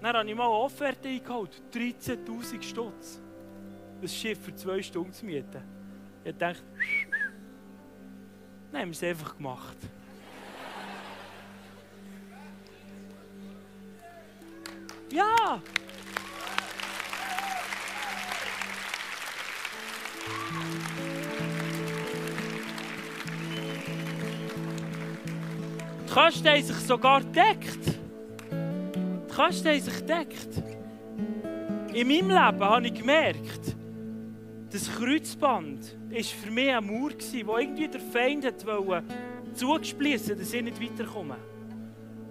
Dann 0.00 0.16
habe 0.16 0.28
ich 0.28 0.34
mal 0.34 0.44
eine 0.44 0.52
Offerte 0.52 1.08
eingeholt. 1.08 1.62
13.000 1.74 2.62
Stutz. 2.62 3.20
Das 4.00 4.14
Schiff 4.14 4.38
für 4.40 4.54
zwei 4.54 4.80
Stunden 4.82 5.12
zu 5.12 5.26
mieten. 5.26 5.62
Ich 6.24 6.36
dachte, 6.36 6.62
haben 8.72 8.88
wir 8.88 8.90
es 8.90 9.02
einfach 9.02 9.36
gemacht. 9.36 9.76
Ja! 15.10 15.60
Die 26.04 26.12
Kosten 26.12 26.48
haben 26.48 26.62
sich 26.62 26.76
sogar 26.76 27.20
deckt. 27.20 27.98
Kasten 29.34 29.80
sich 29.80 30.04
deckt. 30.06 30.62
In 31.92 32.08
meinem 32.08 32.28
Leben 32.30 32.64
habe 32.64 32.86
ich 32.86 32.94
gemerkt, 32.94 33.76
das 34.72 34.90
Kreuzband 34.94 35.96
war 36.10 36.22
für 36.22 36.50
mich 36.50 36.74
ein 36.74 36.86
Mauer, 36.86 37.10
wo 37.44 37.58
irgendwie 37.58 37.88
der 37.88 38.00
Feind 38.00 38.44
wollte 38.66 39.04
zugesplissen, 39.54 40.38
dass 40.38 40.52
ich 40.52 40.62
nicht 40.62 40.82
weiterkomme. 40.82 41.36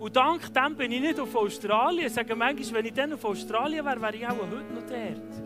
Und 0.06 0.16
dank 0.16 0.54
dem 0.54 0.76
bin 0.76 0.92
ich 0.92 1.02
nicht 1.02 1.20
auf 1.20 1.36
Australien. 1.36 2.06
Ich 2.06 2.14
sage 2.14 2.36
manchmal, 2.36 2.74
wenn 2.76 2.86
ich 2.86 2.94
dann 2.94 3.14
auf 3.14 3.26
Australien 3.26 3.84
wäre, 3.84 4.00
wäre 4.00 4.16
ich 4.16 4.28
auch 4.28 4.38
heute 4.38 4.72
noch 4.72 4.84
dort. 4.88 5.44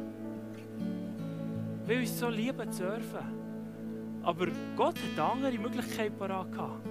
Weil 1.87 2.01
ich 2.01 2.11
so 2.11 2.27
liebe 2.27 2.69
zu 2.69 2.79
surfen. 2.79 4.19
Aber 4.21 4.47
Gott 4.75 4.95
hat 4.95 5.31
andere 5.31 5.57
Möglichkeit 5.57 6.19
parat 6.19 6.51
gehabt. 6.51 6.85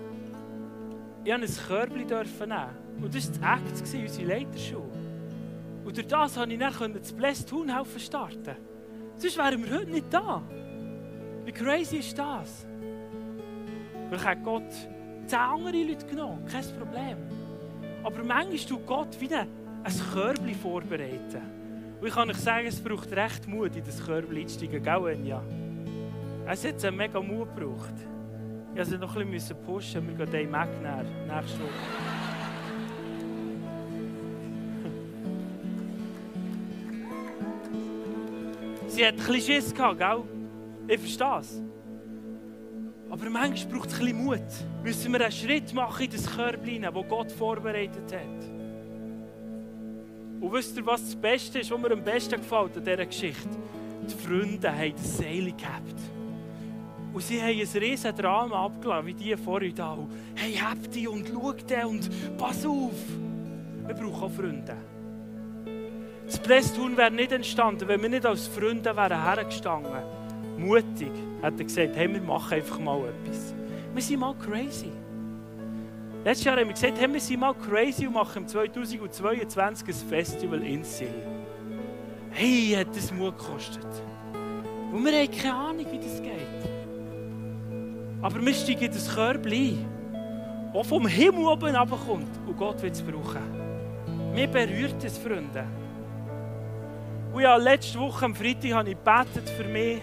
Ich 1.24 1.30
durfte 1.30 1.60
ein 1.60 1.66
Körbchen 1.68 2.48
nehmen. 2.48 3.02
Und 3.02 3.14
das 3.14 3.42
war 3.42 3.58
das 3.58 3.82
Act, 3.82 4.02
unsere 4.02 4.28
Leiterschule. 4.28 4.90
Und 5.84 5.94
durch 5.94 6.06
das 6.06 6.36
konnte 6.36 6.54
ich 6.54 6.58
dann 6.58 6.94
das 6.94 7.12
Blessed 7.12 7.50
Tun 7.50 7.68
helfen 7.76 8.00
starten. 8.00 8.56
Sonst 9.16 9.36
wären 9.36 9.62
wir 9.62 9.78
heute 9.78 9.90
nicht 9.90 10.06
da. 10.10 10.40
Wie 11.44 11.52
crazy 11.52 11.98
ist 11.98 12.18
das? 12.18 12.66
Hat 14.24 14.42
Gott 14.42 14.72
zehn 15.26 15.38
andere 15.38 15.82
Leute 15.82 16.06
genommen, 16.06 16.46
kein 16.46 16.64
Problem. 16.78 17.47
Aber 18.02 18.24
manchmal 18.24 18.58
tut 18.58 18.86
Gott 18.86 19.20
wieder 19.20 19.46
ein 19.82 20.00
Körbchen 20.12 20.54
vorbereiten. 20.54 21.42
Und 22.00 22.06
ich 22.06 22.14
kann 22.14 22.30
euch 22.30 22.36
sagen, 22.36 22.66
es 22.66 22.80
braucht 22.80 23.10
recht 23.12 23.48
Mut, 23.48 23.74
in 23.76 23.84
das 23.84 24.04
Körbchen 24.04 24.36
einzusteigen, 24.36 24.82
gell, 24.82 25.18
ja. 25.24 25.42
Es 26.46 26.64
hat 26.64 26.82
einen 26.84 26.96
mega 26.96 27.20
Mut 27.20 27.54
gebraucht. 27.54 27.94
Ich 28.72 28.78
musste 28.78 28.98
noch 28.98 29.16
ein 29.16 29.30
bisschen 29.30 29.56
pushen, 29.64 30.06
wir 30.06 30.14
gehen 30.14 30.30
den 30.30 30.50
Mac 30.50 30.68
nächste 30.80 31.58
Woche. 31.60 31.68
Sie 38.88 39.04
hat 39.04 39.14
ein 39.14 39.16
bisschen 39.18 39.40
Schiss 39.40 39.74
gehabt, 39.74 39.98
gell? 39.98 40.22
Ich 40.86 41.00
verstehe 41.00 41.40
es. 41.40 41.60
Aber 43.18 43.30
manchmal 43.30 43.74
braucht 43.74 43.88
es 43.88 43.98
ein 43.98 44.06
bisschen 44.06 44.24
Mut. 44.24 44.40
Müssen 44.84 45.12
wir 45.12 45.20
einen 45.20 45.32
Schritt 45.32 45.72
machen 45.74 46.04
in 46.04 46.10
das 46.10 46.26
Körbchen, 46.36 46.82
das 46.82 46.94
Gott 47.08 47.32
vorbereitet 47.32 48.12
hat. 48.12 48.48
Und 50.40 50.52
wisst 50.52 50.76
ihr, 50.76 50.86
was 50.86 51.04
das 51.04 51.16
Beste 51.16 51.58
ist, 51.58 51.70
was 51.70 51.80
mir 51.80 51.90
am 51.90 52.04
besten 52.04 52.36
gefällt 52.36 52.76
an 52.76 52.84
dieser 52.84 53.06
Geschichte? 53.06 53.48
Die 54.08 54.14
Freunde 54.14 54.70
haben 54.70 54.92
das 54.96 55.16
Seil 55.18 55.52
gehabt. 55.52 56.00
Und 57.12 57.22
sie 57.22 57.40
haben 57.42 57.58
ein 57.58 57.82
riesen 57.82 58.14
Drama 58.14 58.66
abgelassen, 58.66 59.06
wie 59.06 59.14
die 59.14 59.36
vorhin 59.36 59.74
da. 59.74 59.92
Und, 59.94 60.10
hey, 60.36 60.54
habt 60.54 60.94
die 60.94 61.08
und 61.08 61.28
schau 61.28 61.52
den 61.52 61.86
und 61.86 62.38
pass 62.38 62.64
auf. 62.64 62.92
Wir 63.86 63.94
brauchen 63.94 64.22
auch 64.22 64.30
Freunde. 64.30 64.76
Das 66.26 66.38
Presstun 66.38 66.96
wäre 66.96 67.10
nicht 67.10 67.32
entstanden, 67.32 67.88
wenn 67.88 68.00
wir 68.00 68.10
nicht 68.10 68.26
als 68.26 68.46
Freunde 68.46 68.94
wären 68.94 69.24
hergestanden. 69.24 70.17
Mutig 70.58 71.12
hat 71.40 71.54
er 71.56 71.64
gesagt, 71.64 71.94
hey, 71.94 72.12
wir 72.12 72.20
machen 72.20 72.54
einfach 72.54 72.78
mal 72.78 73.00
etwas. 73.08 73.54
Wir 73.94 74.02
sind 74.02 74.20
mal 74.20 74.34
crazy. 74.34 74.90
Letztes 76.24 76.44
Jahr 76.44 76.56
haben 76.56 76.66
wir 76.66 76.74
gesagt, 76.74 76.98
hey, 76.98 77.12
wir 77.12 77.20
sind 77.20 77.40
mal 77.40 77.54
crazy 77.54 78.06
und 78.06 78.14
machen 78.14 78.46
2022 78.46 79.88
ein 79.88 80.08
Festival 80.08 80.62
in 80.62 80.82
Sil. 80.82 81.14
Hey, 82.32 82.76
hat 82.76 82.94
das 82.94 83.12
Mut 83.12 83.38
gekostet. 83.38 83.86
Und 84.92 85.04
wir 85.04 85.12
haben 85.12 85.30
keine 85.30 85.54
Ahnung, 85.54 85.86
wie 85.90 85.98
das 85.98 86.20
geht. 86.20 86.70
Aber 88.20 88.44
wir 88.44 88.54
steigen 88.54 88.82
in 88.82 88.92
das 88.92 89.14
Körbchen 89.14 89.78
ein, 89.78 90.72
das 90.74 90.86
vom 90.86 91.06
Himmel 91.06 91.46
oben 91.46 91.76
runterkommt 91.76 92.30
und 92.46 92.56
Gott 92.56 92.82
will 92.82 92.90
es 92.90 93.00
brauchen. 93.00 94.32
Mir 94.34 94.48
berührt 94.48 95.02
es, 95.04 95.18
Freunde. 95.18 95.64
Und 97.32 97.42
ja, 97.42 97.56
letzte 97.56 97.98
Woche 98.00 98.24
am 98.24 98.34
Freitag 98.34 98.72
habe 98.72 98.90
ich 98.90 98.96
gebetet 98.96 99.48
für 99.50 99.64
mich. 99.64 100.00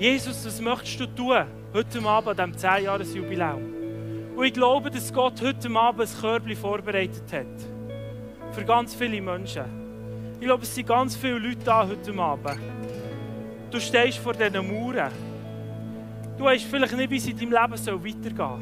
Jesus, 0.00 0.46
was 0.46 0.58
möchtest 0.62 0.98
du 0.98 1.06
tun 1.08 1.44
heute 1.74 2.02
Abend 2.06 2.40
an 2.40 2.52
diesem 2.52 2.70
10-Jahres-Jubiläum? 2.70 4.34
Und 4.34 4.44
ich 4.46 4.54
glaube, 4.54 4.90
dass 4.90 5.12
Gott 5.12 5.42
heute 5.42 5.68
Abend 5.76 6.00
ein 6.00 6.20
Körbchen 6.22 6.56
vorbereitet 6.56 7.30
hat. 7.30 8.54
Für 8.54 8.64
ganz 8.64 8.94
viele 8.94 9.20
Menschen. 9.20 9.66
Ich 10.40 10.46
glaube, 10.46 10.62
es 10.62 10.74
sind 10.74 10.88
ganz 10.88 11.16
viele 11.16 11.38
Leute 11.38 11.58
da 11.66 11.86
heute 11.86 12.14
Abend. 12.18 12.58
Du 13.70 13.78
stehst 13.78 14.16
vor 14.16 14.32
diesen 14.32 14.66
Mauern. 14.68 15.12
Du 16.38 16.44
weißt 16.44 16.64
vielleicht 16.64 16.96
nicht, 16.96 17.10
wie 17.10 17.16
es 17.18 17.26
in 17.26 17.36
deinem 17.36 17.50
Leben 17.50 18.04
weitergehen 18.04 18.36
soll. 18.36 18.58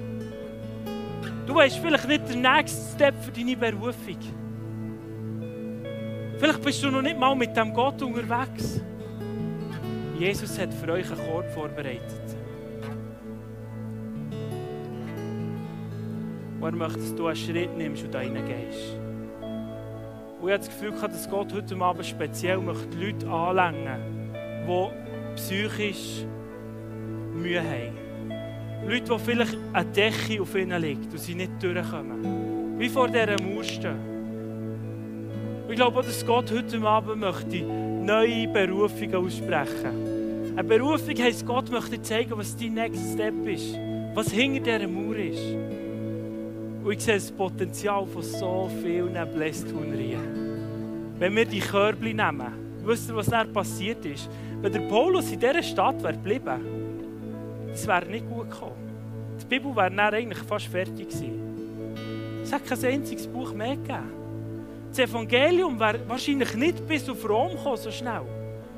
Du 1.46 1.54
weißt 1.54 1.78
vielleicht 1.78 2.08
nicht 2.08 2.28
den 2.30 2.42
nächsten 2.42 2.96
Step 2.96 3.14
für 3.22 3.30
deine 3.30 3.56
Berufung. 3.56 4.18
Vielleicht 6.36 6.62
bist 6.64 6.82
du 6.82 6.90
noch 6.90 7.02
nicht 7.02 7.16
mal 7.16 7.36
mit 7.36 7.56
dem 7.56 7.72
Gott 7.72 8.02
unterwegs. 8.02 8.80
Jesus 10.18 10.58
hat 10.58 10.74
für 10.74 10.90
euch 10.92 11.08
einen 11.12 11.20
Korb 11.30 11.48
vorbereitet. 11.52 12.36
Und 16.60 16.64
er 16.64 16.72
möchte, 16.72 16.98
dass 16.98 17.14
du 17.14 17.26
einen 17.26 17.36
Schritt 17.36 17.76
nimmst 17.76 18.02
und 18.02 18.12
da 18.12 18.18
reingehst. 18.18 18.96
Und 20.40 20.48
ich 20.48 20.52
habe 20.52 20.58
das 20.58 20.68
Gefühl, 20.68 20.92
dass 21.00 21.30
Gott 21.30 21.52
heute 21.52 21.76
Abend 21.76 22.04
speziell 22.04 22.58
möchte 22.58 22.98
Leute 22.98 23.28
anlängen 23.28 24.18
die 24.66 25.34
psychisch 25.36 26.24
Mühe 27.34 27.62
haben. 27.62 27.96
Leute, 28.88 29.14
die 29.14 29.18
vielleicht 29.18 29.56
eine 29.72 29.90
Decke 29.90 30.42
auf 30.42 30.54
ihnen 30.54 30.82
liegt 30.82 31.12
und 31.12 31.18
sie 31.18 31.34
nicht 31.34 31.62
durchkommen. 31.62 32.78
Wie 32.78 32.88
vor 32.88 33.08
dieser 33.08 33.40
Mauer. 33.40 33.62
Ich 35.68 35.76
glaube 35.76 35.98
auch, 35.98 36.04
dass 36.04 36.26
Gott 36.26 36.50
heute 36.50 36.80
Abend 36.82 37.20
möchte 37.20 37.62
neue 37.62 38.48
Berufungen 38.48 39.14
aussprechen. 39.14 40.07
Eine 40.58 40.66
Berufung 40.66 41.14
heisst, 41.16 41.46
Gott 41.46 41.70
möchte 41.70 42.02
zeigen, 42.02 42.32
was 42.36 42.56
dein 42.56 42.74
nächster 42.74 43.12
Step 43.12 43.46
ist. 43.46 43.78
Was 44.12 44.32
hinter 44.32 44.78
dieser 44.78 44.88
Mauer 44.88 45.14
ist. 45.14 45.54
Und 46.82 46.90
ich 46.90 47.00
sehe 47.00 47.14
das 47.14 47.30
Potenzial 47.30 48.04
von 48.04 48.22
so 48.22 48.68
vielen 48.82 49.14
Blästhunerien. 49.32 51.14
Wenn 51.16 51.36
wir 51.36 51.44
die 51.44 51.60
Körbchen 51.60 52.16
nehmen, 52.16 52.52
wisst 52.82 53.08
ihr, 53.08 53.14
was 53.14 53.26
da 53.26 53.44
passiert 53.44 54.04
ist? 54.04 54.28
Wenn 54.60 54.72
der 54.72 54.80
Paulus 54.80 55.30
in 55.30 55.38
dieser 55.38 55.62
Stadt 55.62 56.02
wäre 56.02 56.14
geblieben, 56.14 56.60
das 57.70 57.86
wäre 57.86 58.06
nicht 58.06 58.28
gut 58.28 58.50
gekommen. 58.50 59.36
Die 59.40 59.46
Bibel 59.46 59.76
wäre 59.76 59.90
dann 59.90 60.12
eigentlich 60.12 60.42
fast 60.42 60.66
fertig 60.66 61.08
gewesen. 61.08 62.42
Es 62.42 62.52
hat 62.52 62.66
kein 62.66 62.84
einziges 62.84 63.28
Buch 63.28 63.52
mehr 63.52 63.76
gegeben. 63.76 64.10
Das 64.88 64.98
Evangelium 64.98 65.78
wäre 65.78 66.00
wahrscheinlich 66.08 66.52
nicht 66.56 66.84
bis 66.84 67.08
auf 67.08 67.28
Rom 67.28 67.52
gekommen, 67.52 67.76
so 67.76 67.92
schnell. 67.92 68.22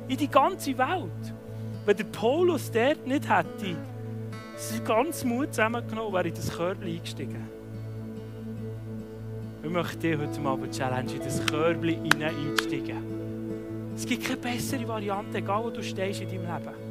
In 0.09 0.19
die 0.19 0.29
ganze 0.29 0.77
Welt. 0.77 1.40
Wenn 1.87 1.97
der 1.97 2.05
Paulus 2.05 2.71
dort 2.71 3.07
nicht 3.07 3.29
hätte, 3.29 3.77
sein 4.57 4.85
ganzes 4.85 5.25
Mut 5.25 5.55
zusammengenommen, 5.55 6.13
wäre 6.13 6.29
in 6.29 6.35
das 6.35 6.51
Körbchen 6.55 6.87
eingestiegen. 6.87 7.49
Ich 9.63 9.71
möchte 9.71 9.99
dich 9.99 10.19
heute 10.19 10.41
Abend 10.41 10.77
challenge, 10.77 11.13
in 11.15 11.23
das 11.23 11.45
Körbchen 11.47 12.23
einsteigen. 12.23 13.21
Es 13.97 14.05
gibt 14.07 14.25
keine 14.25 14.37
bessere 14.39 14.87
Variante, 14.87 15.39
egal 15.39 15.65
wo 15.65 15.71
du 15.71 15.83
stehst 15.83 16.21
in 16.21 16.29
deinem 16.29 16.43
Leben. 16.43 16.91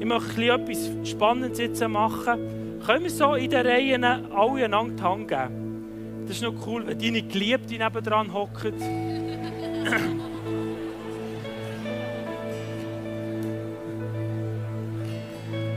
Ich 0.00 0.06
möchte 0.06 0.44
etwas 0.44 0.90
Spannendes 1.08 1.58
jetzt 1.58 1.86
machen. 1.88 2.80
Können 2.84 3.04
wir 3.04 3.10
so 3.10 3.34
in 3.34 3.50
den 3.50 3.66
Reihen 3.66 4.04
alle 4.04 4.64
einander 4.64 4.94
die 4.94 5.02
Hand 5.02 5.28
geben? 5.28 6.24
Das 6.26 6.36
ist 6.36 6.42
noch 6.42 6.66
cool, 6.66 6.86
wenn 6.86 6.98
deine 6.98 7.22
Geliebte 7.22 7.78
nebendran 7.78 8.32
hockt. 8.32 8.74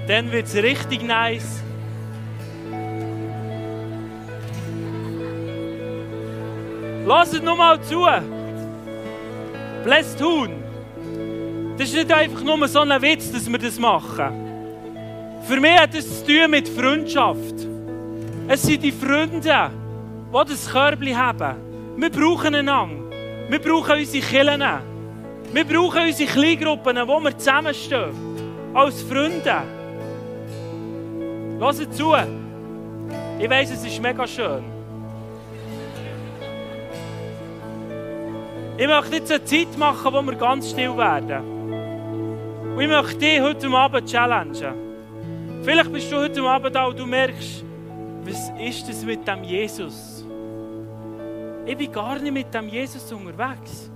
Dann 0.07 0.31
wird 0.31 0.47
es 0.47 0.55
richtig 0.55 1.03
nice. 1.03 1.61
Lasst 7.05 7.43
nur 7.43 7.55
mal 7.55 7.81
zu. 7.81 8.05
Bläst 9.83 10.21
Huhn. 10.21 10.63
Das 11.77 11.89
ist 11.89 11.95
nicht 11.95 12.11
einfach 12.11 12.41
nur 12.41 12.67
so 12.67 12.79
ein 12.79 13.01
Witz, 13.01 13.31
dass 13.31 13.51
wir 13.51 13.59
das 13.59 13.77
machen. 13.77 14.47
Für 15.47 15.59
mich 15.59 15.77
hat 15.79 15.93
es 15.93 16.25
zu 16.25 16.25
tun 16.25 16.51
mit 16.51 16.67
Freundschaft. 16.67 17.67
Es 18.47 18.63
sind 18.63 18.83
die 18.83 18.91
Freunde, 18.91 19.39
die 19.39 20.49
das 20.49 20.71
Körbchen 20.71 21.17
haben. 21.17 21.55
Wir 21.97 22.09
brauchen 22.09 22.55
einander. 22.55 22.95
Wir 23.49 23.59
brauchen 23.59 23.99
unsere 23.99 24.25
Kirchen. 24.25 24.63
Wir 25.53 25.65
brauchen 25.65 26.01
unsere 26.01 26.29
Kleingruppen, 26.29 26.97
wo 27.07 27.19
wir 27.19 27.37
zusammenstehen. 27.37 28.11
Als 28.73 29.01
Freunde. 29.01 29.76
Hört 31.59 31.75
zu. 31.93 32.13
Ich 33.39 33.49
weiss, 33.49 33.71
es 33.71 33.83
ist 33.83 34.01
mega 34.01 34.27
schön. 34.27 34.63
Ich 38.77 38.87
möchte 38.87 39.15
jetzt 39.15 39.31
eine 39.31 39.43
Zeit 39.43 39.77
machen, 39.77 40.13
wo 40.13 40.21
wir 40.21 40.35
ganz 40.35 40.69
still 40.69 40.95
werden. 40.95 42.75
Und 42.75 42.81
ich 42.81 42.87
möchte 42.87 43.17
dich 43.17 43.41
heute 43.41 43.67
Abend 43.69 44.07
challengen. 44.07 44.87
Vielleicht 45.63 45.91
bist 45.91 46.11
du 46.11 46.17
heute 46.17 46.43
Abend 46.43 46.75
da 46.75 46.85
und 46.85 46.99
du 46.99 47.07
merkst, 47.07 47.63
was 48.23 48.51
ist 48.59 48.87
das 48.87 49.03
mit 49.03 49.27
dem 49.27 49.43
Jesus? 49.43 50.23
Ich 51.65 51.75
bin 51.75 51.91
gar 51.91 52.19
nicht 52.19 52.31
mit 52.31 52.53
dem 52.53 52.69
Jesus 52.69 53.11
unterwegs. 53.11 53.89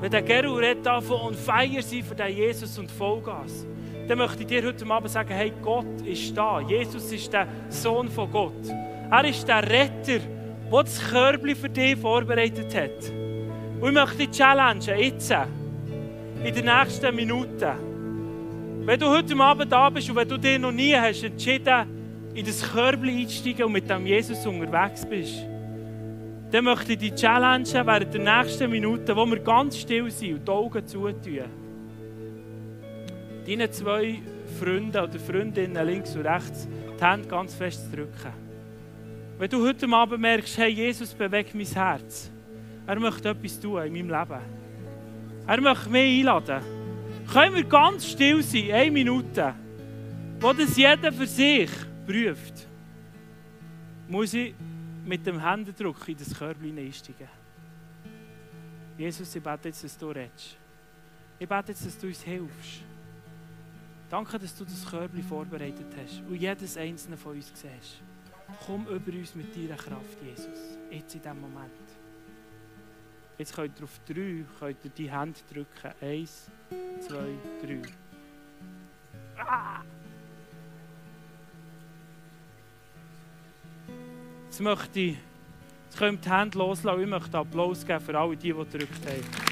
Wenn 0.00 0.10
der 0.10 0.22
Geru 0.22 0.54
redet 0.54 0.84
davon 0.84 1.28
und 1.28 1.36
feier 1.36 1.80
sein 1.80 2.02
für 2.02 2.16
den 2.16 2.36
Jesus 2.36 2.76
und 2.76 2.90
Vollgas, 2.90 3.64
dann 4.08 4.18
möchte 4.18 4.42
ich 4.42 4.46
dir 4.46 4.64
heute 4.64 4.86
Abend 4.88 5.10
sagen, 5.10 5.30
hey, 5.32 5.52
Gott 5.62 6.00
ist 6.04 6.36
da. 6.36 6.60
Jesus 6.60 7.10
ist 7.12 7.32
der 7.32 7.46
Sohn 7.68 8.08
von 8.08 8.30
Gott. 8.30 8.52
Er 9.10 9.24
ist 9.24 9.46
der 9.46 9.62
Retter, 9.62 10.20
der 10.72 10.82
das 10.82 11.00
Körbchen 11.10 11.56
für 11.56 11.68
dich 11.68 11.96
vorbereitet 11.96 12.74
hat. 12.74 13.12
Und 13.80 13.88
ich 13.88 13.94
möchte 13.94 14.16
dich 14.18 14.30
challengen, 14.30 14.98
jetzt, 14.98 15.34
in 16.44 16.54
den 16.54 16.64
nächsten 16.64 17.14
Minuten, 17.14 18.84
wenn 18.84 19.00
du 19.00 19.08
heute 19.08 19.36
Abend 19.36 19.72
da 19.72 19.90
bist 19.90 20.08
und 20.08 20.16
wenn 20.16 20.28
du 20.28 20.38
dir 20.38 20.58
noch 20.58 20.72
nie 20.72 20.94
hast 20.94 21.24
entschieden, 21.24 22.30
in 22.34 22.44
das 22.44 22.62
Körbchen 22.62 23.18
einzusteigen 23.18 23.64
und 23.64 23.72
mit 23.72 23.90
dem 23.90 24.06
Jesus 24.06 24.46
unterwegs 24.46 25.04
bist, 25.04 25.42
dann 26.50 26.64
möchte 26.64 26.92
ich 26.92 26.98
dich 26.98 27.14
challengen 27.14 27.86
während 27.86 28.14
der 28.14 28.42
nächsten 28.42 28.70
Minuten, 28.70 29.16
wo 29.16 29.26
wir 29.26 29.40
ganz 29.40 29.76
still 29.78 30.10
sind 30.10 30.34
und 30.34 30.46
die 30.46 30.52
Augen 30.52 30.86
zutun. 30.86 31.65
Deine 33.46 33.70
zwei 33.70 34.20
Freunden 34.58 34.96
oder 34.96 35.18
Freundinnen 35.20 35.86
links 35.86 36.16
und 36.16 36.26
rechts 36.26 36.66
die 36.98 37.04
Hände 37.04 37.28
ganz 37.28 37.54
fest 37.54 37.84
zu 37.84 37.96
drücken. 37.96 38.32
Wenn 39.38 39.50
du 39.50 39.64
heute 39.64 39.86
Abend 39.88 40.20
merkst, 40.20 40.58
hey, 40.58 40.70
Jesus 40.70 41.12
bewegt 41.12 41.54
mein 41.54 41.66
Herz, 41.66 42.30
er 42.86 42.98
möchte 42.98 43.28
etwas 43.28 43.60
tun 43.60 43.82
in 43.82 43.92
meinem 43.92 44.10
Leben. 44.10 44.42
Er 45.46 45.60
möchte 45.60 45.90
mich 45.90 46.20
einladen. 46.20 46.62
Können 47.32 47.54
wir 47.54 47.64
ganz 47.64 48.06
still 48.06 48.42
sein, 48.42 48.72
eine 48.72 48.90
Minute, 48.90 49.54
wo 50.40 50.52
das 50.52 50.76
jeder 50.76 51.12
für 51.12 51.26
sich 51.26 51.70
prüft, 52.06 52.66
muss 54.08 54.34
ich 54.34 54.54
mit 55.04 55.26
dem 55.26 55.40
Händedruck 55.40 56.08
in 56.08 56.16
das 56.16 56.36
Körbchen 56.36 56.78
einsteigen. 56.78 57.28
Jesus, 58.96 59.34
ich 59.34 59.42
bete 59.42 59.68
jetzt, 59.68 59.84
dass 59.84 59.98
du 59.98 60.08
redest. 60.08 60.56
Ich 61.38 61.48
bete 61.48 61.68
jetzt, 61.68 61.84
dass 61.84 61.98
du 61.98 62.06
uns 62.06 62.22
hilfst. 62.22 62.85
Danke, 64.08 64.38
dass 64.38 64.54
du 64.56 64.64
das 64.64 64.88
Körbchen 64.88 65.22
vorbereitet 65.22 65.92
hast 66.00 66.22
und 66.28 66.36
jedes 66.36 66.76
einzelne 66.76 67.16
von 67.16 67.34
uns 67.34 67.48
siehst. 67.54 68.02
Komm 68.64 68.86
über 68.86 69.12
uns 69.12 69.34
mit 69.34 69.54
deiner 69.56 69.76
Kraft, 69.76 70.22
Jesus, 70.22 70.78
jetzt 70.90 71.14
in 71.14 71.22
diesem 71.22 71.40
Moment. 71.40 71.72
Jetzt 73.38 73.54
könnt 73.54 73.78
ihr 73.78 73.84
auf 73.84 74.00
drei 74.06 74.44
könnt 74.58 74.84
ihr 74.84 74.90
die 74.90 75.10
Hände 75.10 75.40
drücken. 75.52 75.92
Eins, 76.00 76.50
zwei, 77.00 77.34
drei. 77.60 77.82
Ah! 79.36 79.82
Jetzt 84.46 84.60
möchte 84.60 85.00
ich, 85.00 85.18
jetzt 85.84 85.98
könnt 85.98 86.24
die 86.24 86.30
Hände 86.30 86.56
loslassen. 86.56 87.02
Ich 87.02 87.08
möchte 87.08 87.36
Applaus 87.36 87.84
geben 87.84 88.00
für 88.00 88.18
alle, 88.18 88.36
die, 88.36 88.52
die 88.52 88.54
gedrückt 88.54 89.06
haben. 89.06 89.45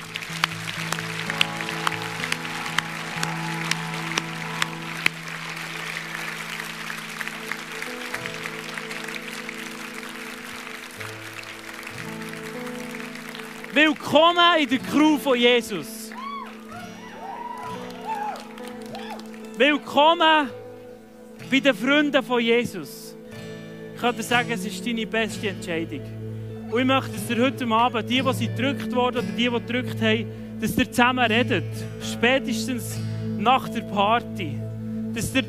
Willkommen 14.14 14.60
in 14.60 14.68
der 14.68 14.78
Crew 14.78 15.18
von 15.18 15.36
Jesus. 15.36 16.12
Willkommen 19.58 20.50
bei 21.50 21.58
den 21.58 21.74
Freunden 21.74 22.22
von 22.22 22.40
Jesus. 22.40 23.16
Ich 23.92 24.00
kann 24.00 24.14
dir 24.14 24.22
sagen, 24.22 24.52
es 24.52 24.64
ist 24.64 24.86
deine 24.86 25.04
beste 25.04 25.48
Entscheidung. 25.48 26.02
Und 26.70 26.78
ich 26.78 26.86
möchte, 26.86 27.10
dass 27.10 27.28
ihr 27.28 27.42
heute 27.44 27.66
Abend, 27.66 28.08
die, 28.08 28.22
die 28.22 28.32
sie 28.34 28.46
gedrückt 28.46 28.94
wurden 28.94 29.18
oder 29.18 29.22
die, 29.22 29.50
die 29.50 29.50
gedrückt 29.50 30.00
haben, 30.00 30.26
dass 30.60 30.78
ihr 30.78 30.92
zusammen 30.92 31.24
redet. 31.24 31.64
Spätestens 32.00 32.96
nach 33.36 33.68
der 33.68 33.80
Party. 33.80 34.60
Dass 35.12 35.34
ihr 35.34 35.42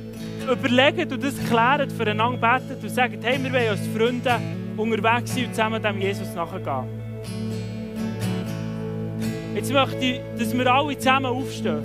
überlegt 0.51 1.11
und 1.11 1.23
das 1.23 1.35
klärt, 1.47 1.91
füreinander 1.91 2.59
betet 2.59 2.81
und 2.81 2.89
sagt, 2.89 3.23
hey, 3.23 3.37
wir 3.43 3.53
wollen 3.53 3.69
als 3.69 3.87
Freunde 3.95 4.39
unterwegs 4.75 5.35
sein 5.35 5.45
und 5.45 5.51
zusammen 5.53 5.83
dem 5.83 6.01
Jesus 6.01 6.33
nachgehen. 6.33 7.04
Jetzt 9.55 9.71
möchte 9.71 10.05
ich, 10.05 10.19
dass 10.37 10.53
wir 10.55 10.67
alle 10.67 10.97
zusammen 10.97 11.27
aufstehen. 11.27 11.81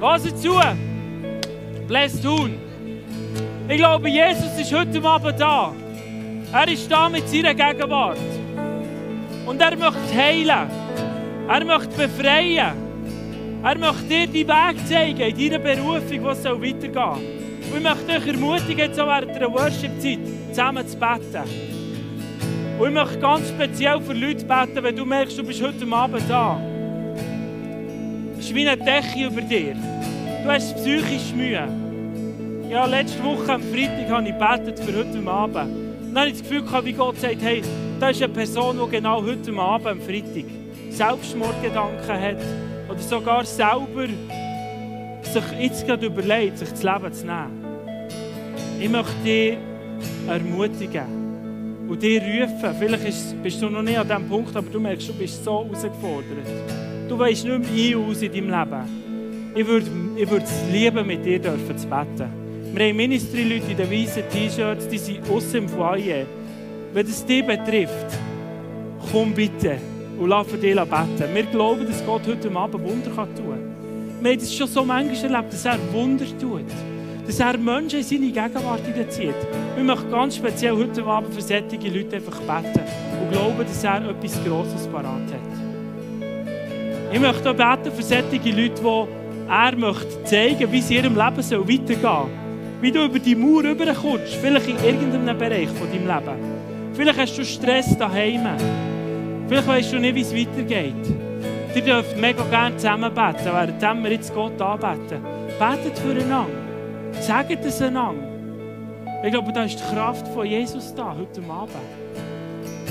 Was 0.00 0.24
zu? 0.40 0.58
Bless 1.86 2.20
tun. 2.20 2.58
Ich 3.68 3.76
glaube, 3.76 4.08
Jesus 4.08 4.58
ist 4.58 4.74
heute 4.74 5.00
Abend 5.04 5.40
da. 5.40 5.72
Er 6.54 6.68
ist 6.68 6.90
da 6.90 7.08
mit 7.08 7.26
seiner 7.26 7.54
Gegenwart. 7.54 8.18
Und 9.46 9.58
er 9.58 9.74
möchte 9.74 10.14
heilen. 10.14 10.68
Er 11.48 11.64
möchte 11.64 11.96
befreien. 11.96 12.74
Er 13.64 13.78
möchte 13.78 14.04
dir 14.04 14.26
die 14.26 14.46
Weg 14.46 14.86
zeigen 14.86 15.18
in 15.18 15.50
deiner 15.50 15.58
Berufung, 15.58 16.34
soll 16.34 16.62
weitergehen 16.62 16.92
soll. 16.92 17.70
Und 17.70 17.76
ich 17.78 17.82
möchte 17.82 18.12
euch 18.12 18.26
ermutigen, 18.26 18.78
jetzt 18.78 19.00
auch 19.00 19.06
während 19.06 19.34
der 19.34 19.50
Worship-Zeit 19.50 20.18
zusammen 20.50 20.86
zu 20.86 20.98
beten. 20.98 21.42
Und 22.78 22.88
ich 22.88 22.94
möchte 22.94 23.18
ganz 23.18 23.48
speziell 23.48 24.00
für 24.02 24.12
Leute 24.12 24.44
beten, 24.44 24.82
wenn 24.82 24.96
du 24.96 25.06
merkst, 25.06 25.38
du 25.38 25.44
bist 25.44 25.62
heute 25.62 25.90
Abend 25.90 26.22
da. 26.28 26.60
Es 28.38 28.44
ist 28.44 28.54
wie 28.54 28.68
eine 28.68 28.76
Decke 28.76 29.26
über 29.26 29.40
dir. 29.40 29.74
Du 30.44 30.50
hast 30.50 30.76
psychisch 30.76 31.32
Mühe. 31.34 31.66
Ja, 32.68 32.84
letzte 32.84 33.24
Woche 33.24 33.54
am 33.54 33.62
Freitag 33.62 34.10
habe 34.10 34.28
ich 34.28 34.34
gebetet 34.34 34.80
für 34.80 34.98
heute 34.98 35.30
Abend 35.30 35.81
dann 36.14 36.24
habe 36.24 36.28
ich 36.28 36.40
das 36.40 36.42
Gefühl 36.42 36.62
gehabt, 36.62 36.84
wie 36.84 36.92
Gott 36.92 37.18
sagt, 37.18 37.40
hey, 37.40 37.62
da 37.98 38.10
ist 38.10 38.22
eine 38.22 38.32
Person, 38.32 38.78
die 38.84 38.90
genau 38.90 39.22
heute 39.22 39.52
Abend, 39.54 39.86
am 39.86 40.00
Freitag, 40.00 40.44
Selbstmordgedanken 40.90 42.20
hat 42.20 42.36
oder 42.88 42.98
sogar 42.98 43.44
selber 43.46 44.06
sich 45.22 45.44
jetzt 45.58 45.86
gerade 45.86 46.06
überlegt, 46.06 46.58
sich 46.58 46.68
das 46.68 46.82
Leben 46.82 47.12
zu 47.12 47.24
nehmen. 47.24 47.64
Ich 48.78 48.90
möchte 48.90 49.14
dich 49.24 49.56
ermutigen 50.28 51.88
und 51.88 52.02
dich 52.02 52.20
rufen. 52.20 52.76
Vielleicht 52.78 53.42
bist 53.42 53.62
du 53.62 53.70
noch 53.70 53.82
nicht 53.82 53.98
an 53.98 54.06
diesem 54.06 54.28
Punkt, 54.28 54.54
aber 54.54 54.68
du 54.68 54.80
merkst, 54.80 55.08
du 55.08 55.14
bist 55.14 55.42
so 55.42 55.64
herausgefordert. 55.64 56.46
Du 57.08 57.18
weißt 57.18 57.46
nicht 57.46 57.72
mehr 57.72 57.98
ein 57.98 58.10
aus 58.10 58.20
in 58.20 58.32
deinem 58.32 58.50
Leben. 58.50 59.52
Ich 59.54 59.66
würde, 59.66 59.86
ich 60.16 60.30
würde 60.30 60.44
es 60.44 60.72
lieben, 60.72 61.06
mit 61.06 61.24
dir 61.24 61.42
zu 61.42 61.86
beten. 61.88 62.41
Wir 62.74 62.88
haben 62.88 62.96
Ministry-Leute 62.96 63.70
in 63.70 63.76
den 63.76 63.90
weißen 63.90 64.22
T-Shirts, 64.30 64.88
die 64.88 64.96
sind 64.96 65.28
außen 65.28 65.56
im 65.56 65.68
Foyer. 65.68 66.24
Wenn 66.94 67.06
es 67.06 67.22
dich 67.22 67.46
betrifft, 67.46 68.18
komm 69.10 69.34
bitte 69.34 69.76
und 70.18 70.30
lass 70.30 70.46
für 70.46 70.56
dich 70.56 70.74
beten. 70.74 71.34
Wir 71.34 71.42
glauben, 71.42 71.86
dass 71.86 72.02
Gott 72.06 72.22
heute 72.26 72.50
Abend 72.56 72.82
Wunder 72.82 73.14
tun 73.14 73.14
kann. 73.14 74.22
Wir 74.22 74.30
haben 74.32 74.38
es 74.38 74.54
schon 74.54 74.68
so 74.68 74.86
manchmal 74.86 75.34
erlebt, 75.34 75.52
dass 75.52 75.66
er 75.66 75.78
Wunder 75.92 76.24
tut. 76.40 76.64
Dass 77.26 77.40
er 77.40 77.58
Menschen 77.58 77.98
in 77.98 78.04
seine 78.06 78.32
Gegenwart 78.32 78.80
zieht. 79.10 79.34
Wir 79.76 79.84
möchten 79.84 80.10
ganz 80.10 80.36
speziell 80.36 80.74
heute 80.74 81.04
Abend 81.04 81.34
für 81.34 81.42
solche 81.42 81.88
Leute 81.94 82.16
einfach 82.16 82.40
beten 82.40 82.80
und 83.20 83.32
glauben, 83.32 83.66
dass 83.66 83.84
er 83.84 84.08
etwas 84.08 84.42
Grosses 84.46 84.86
parat 84.86 85.04
hat. 85.04 86.22
Ich 87.12 87.20
möchte 87.20 87.50
auch 87.50 87.54
beten 87.54 87.94
für 87.94 88.02
solche 88.02 88.50
Leute, 88.50 88.82
die 88.82 89.50
er 89.50 89.76
möchte 89.76 90.24
zeigen, 90.24 90.72
wie 90.72 90.78
es 90.78 90.90
in 90.90 90.96
ihrem 90.96 91.16
Leben 91.16 91.36
weitergehen 91.36 92.00
soll 92.00 92.41
wie 92.82 92.90
du 92.90 93.04
über 93.04 93.20
die 93.20 93.36
Mauer 93.36 93.62
rüberkommst, 93.62 94.34
vielleicht 94.34 94.66
in 94.66 94.84
irgendeinem 94.84 95.38
Bereich 95.38 95.68
von 95.68 95.88
deinem 95.88 96.08
Leben. 96.08 96.92
Vielleicht 96.94 97.18
hast 97.18 97.38
du 97.38 97.44
Stress 97.44 97.96
daheim. 97.96 98.44
Vielleicht 99.46 99.68
weißt 99.68 99.92
du 99.92 100.00
nicht, 100.00 100.16
wie 100.16 100.22
es 100.22 100.34
weitergeht. 100.34 100.94
Ihr 101.76 101.82
dürft 101.82 102.16
mega 102.16 102.42
gerne 102.50 102.76
zusammen 102.76 103.14
beten, 103.14 103.78
während 103.80 104.02
wir 104.02 104.10
jetzt 104.10 104.34
Gott 104.34 104.60
anbeten. 104.60 105.22
Betet 105.60 105.96
füreinander. 105.96 106.50
Sagt 107.20 107.64
es 107.64 107.80
einander. 107.80 108.24
Ich 109.24 109.30
glaube, 109.30 109.52
da 109.52 109.62
ist 109.62 109.78
die 109.78 109.94
Kraft 109.94 110.26
von 110.26 110.44
Jesus 110.44 110.92
da, 110.92 111.14
heute 111.16 111.40
Abend. 111.48 111.76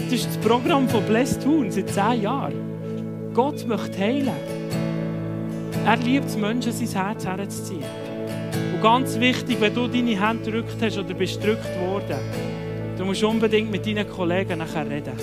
Das 0.05 0.13
ist 0.13 0.27
das 0.27 0.37
Programm 0.37 0.87
von 0.87 1.03
Blessed 1.03 1.43
Tun 1.43 1.69
seit 1.69 1.89
zehn 1.89 2.21
Jahren. 2.21 3.33
Gott 3.33 3.67
möchte 3.67 3.99
heilen. 3.99 4.31
Er 5.85 5.97
liebt 5.97 6.27
es, 6.27 6.37
Menschen 6.37 6.71
sein 6.71 7.05
Herz 7.05 7.25
herzuziehen. 7.25 8.00
Und 8.73 8.81
ganz 8.81 9.19
wichtig, 9.19 9.59
wenn 9.59 9.73
du 9.73 9.87
deine 9.87 10.19
Hände 10.19 10.43
gedrückt 10.45 10.77
hast 10.81 10.97
oder 10.97 11.13
bist 11.13 11.39
gedrückt 11.41 11.69
worden, 11.79 12.19
du 12.97 13.05
musst 13.05 13.23
unbedingt 13.23 13.71
mit 13.71 13.85
deinen 13.85 14.09
Kollegen 14.09 14.59
nachher 14.59 14.89
reden. 14.89 15.13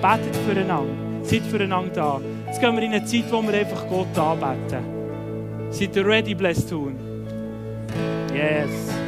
Betet 0.00 0.36
füreinander. 0.46 1.10
Seid 1.22 1.42
füreinander 1.42 1.92
da. 1.94 2.20
Jetzt 2.46 2.60
gehen 2.60 2.74
wir 2.74 2.82
in 2.82 2.92
eine 2.92 3.04
Zeit, 3.04 3.30
wo 3.30 3.42
wir 3.42 3.54
einfach 3.54 3.86
Gott 3.88 4.18
anbeten. 4.18 4.84
Seid 5.70 5.94
ihr 5.94 6.06
ready, 6.06 6.34
blessed 6.34 6.70
tun? 6.70 6.96
Yes. 8.34 8.99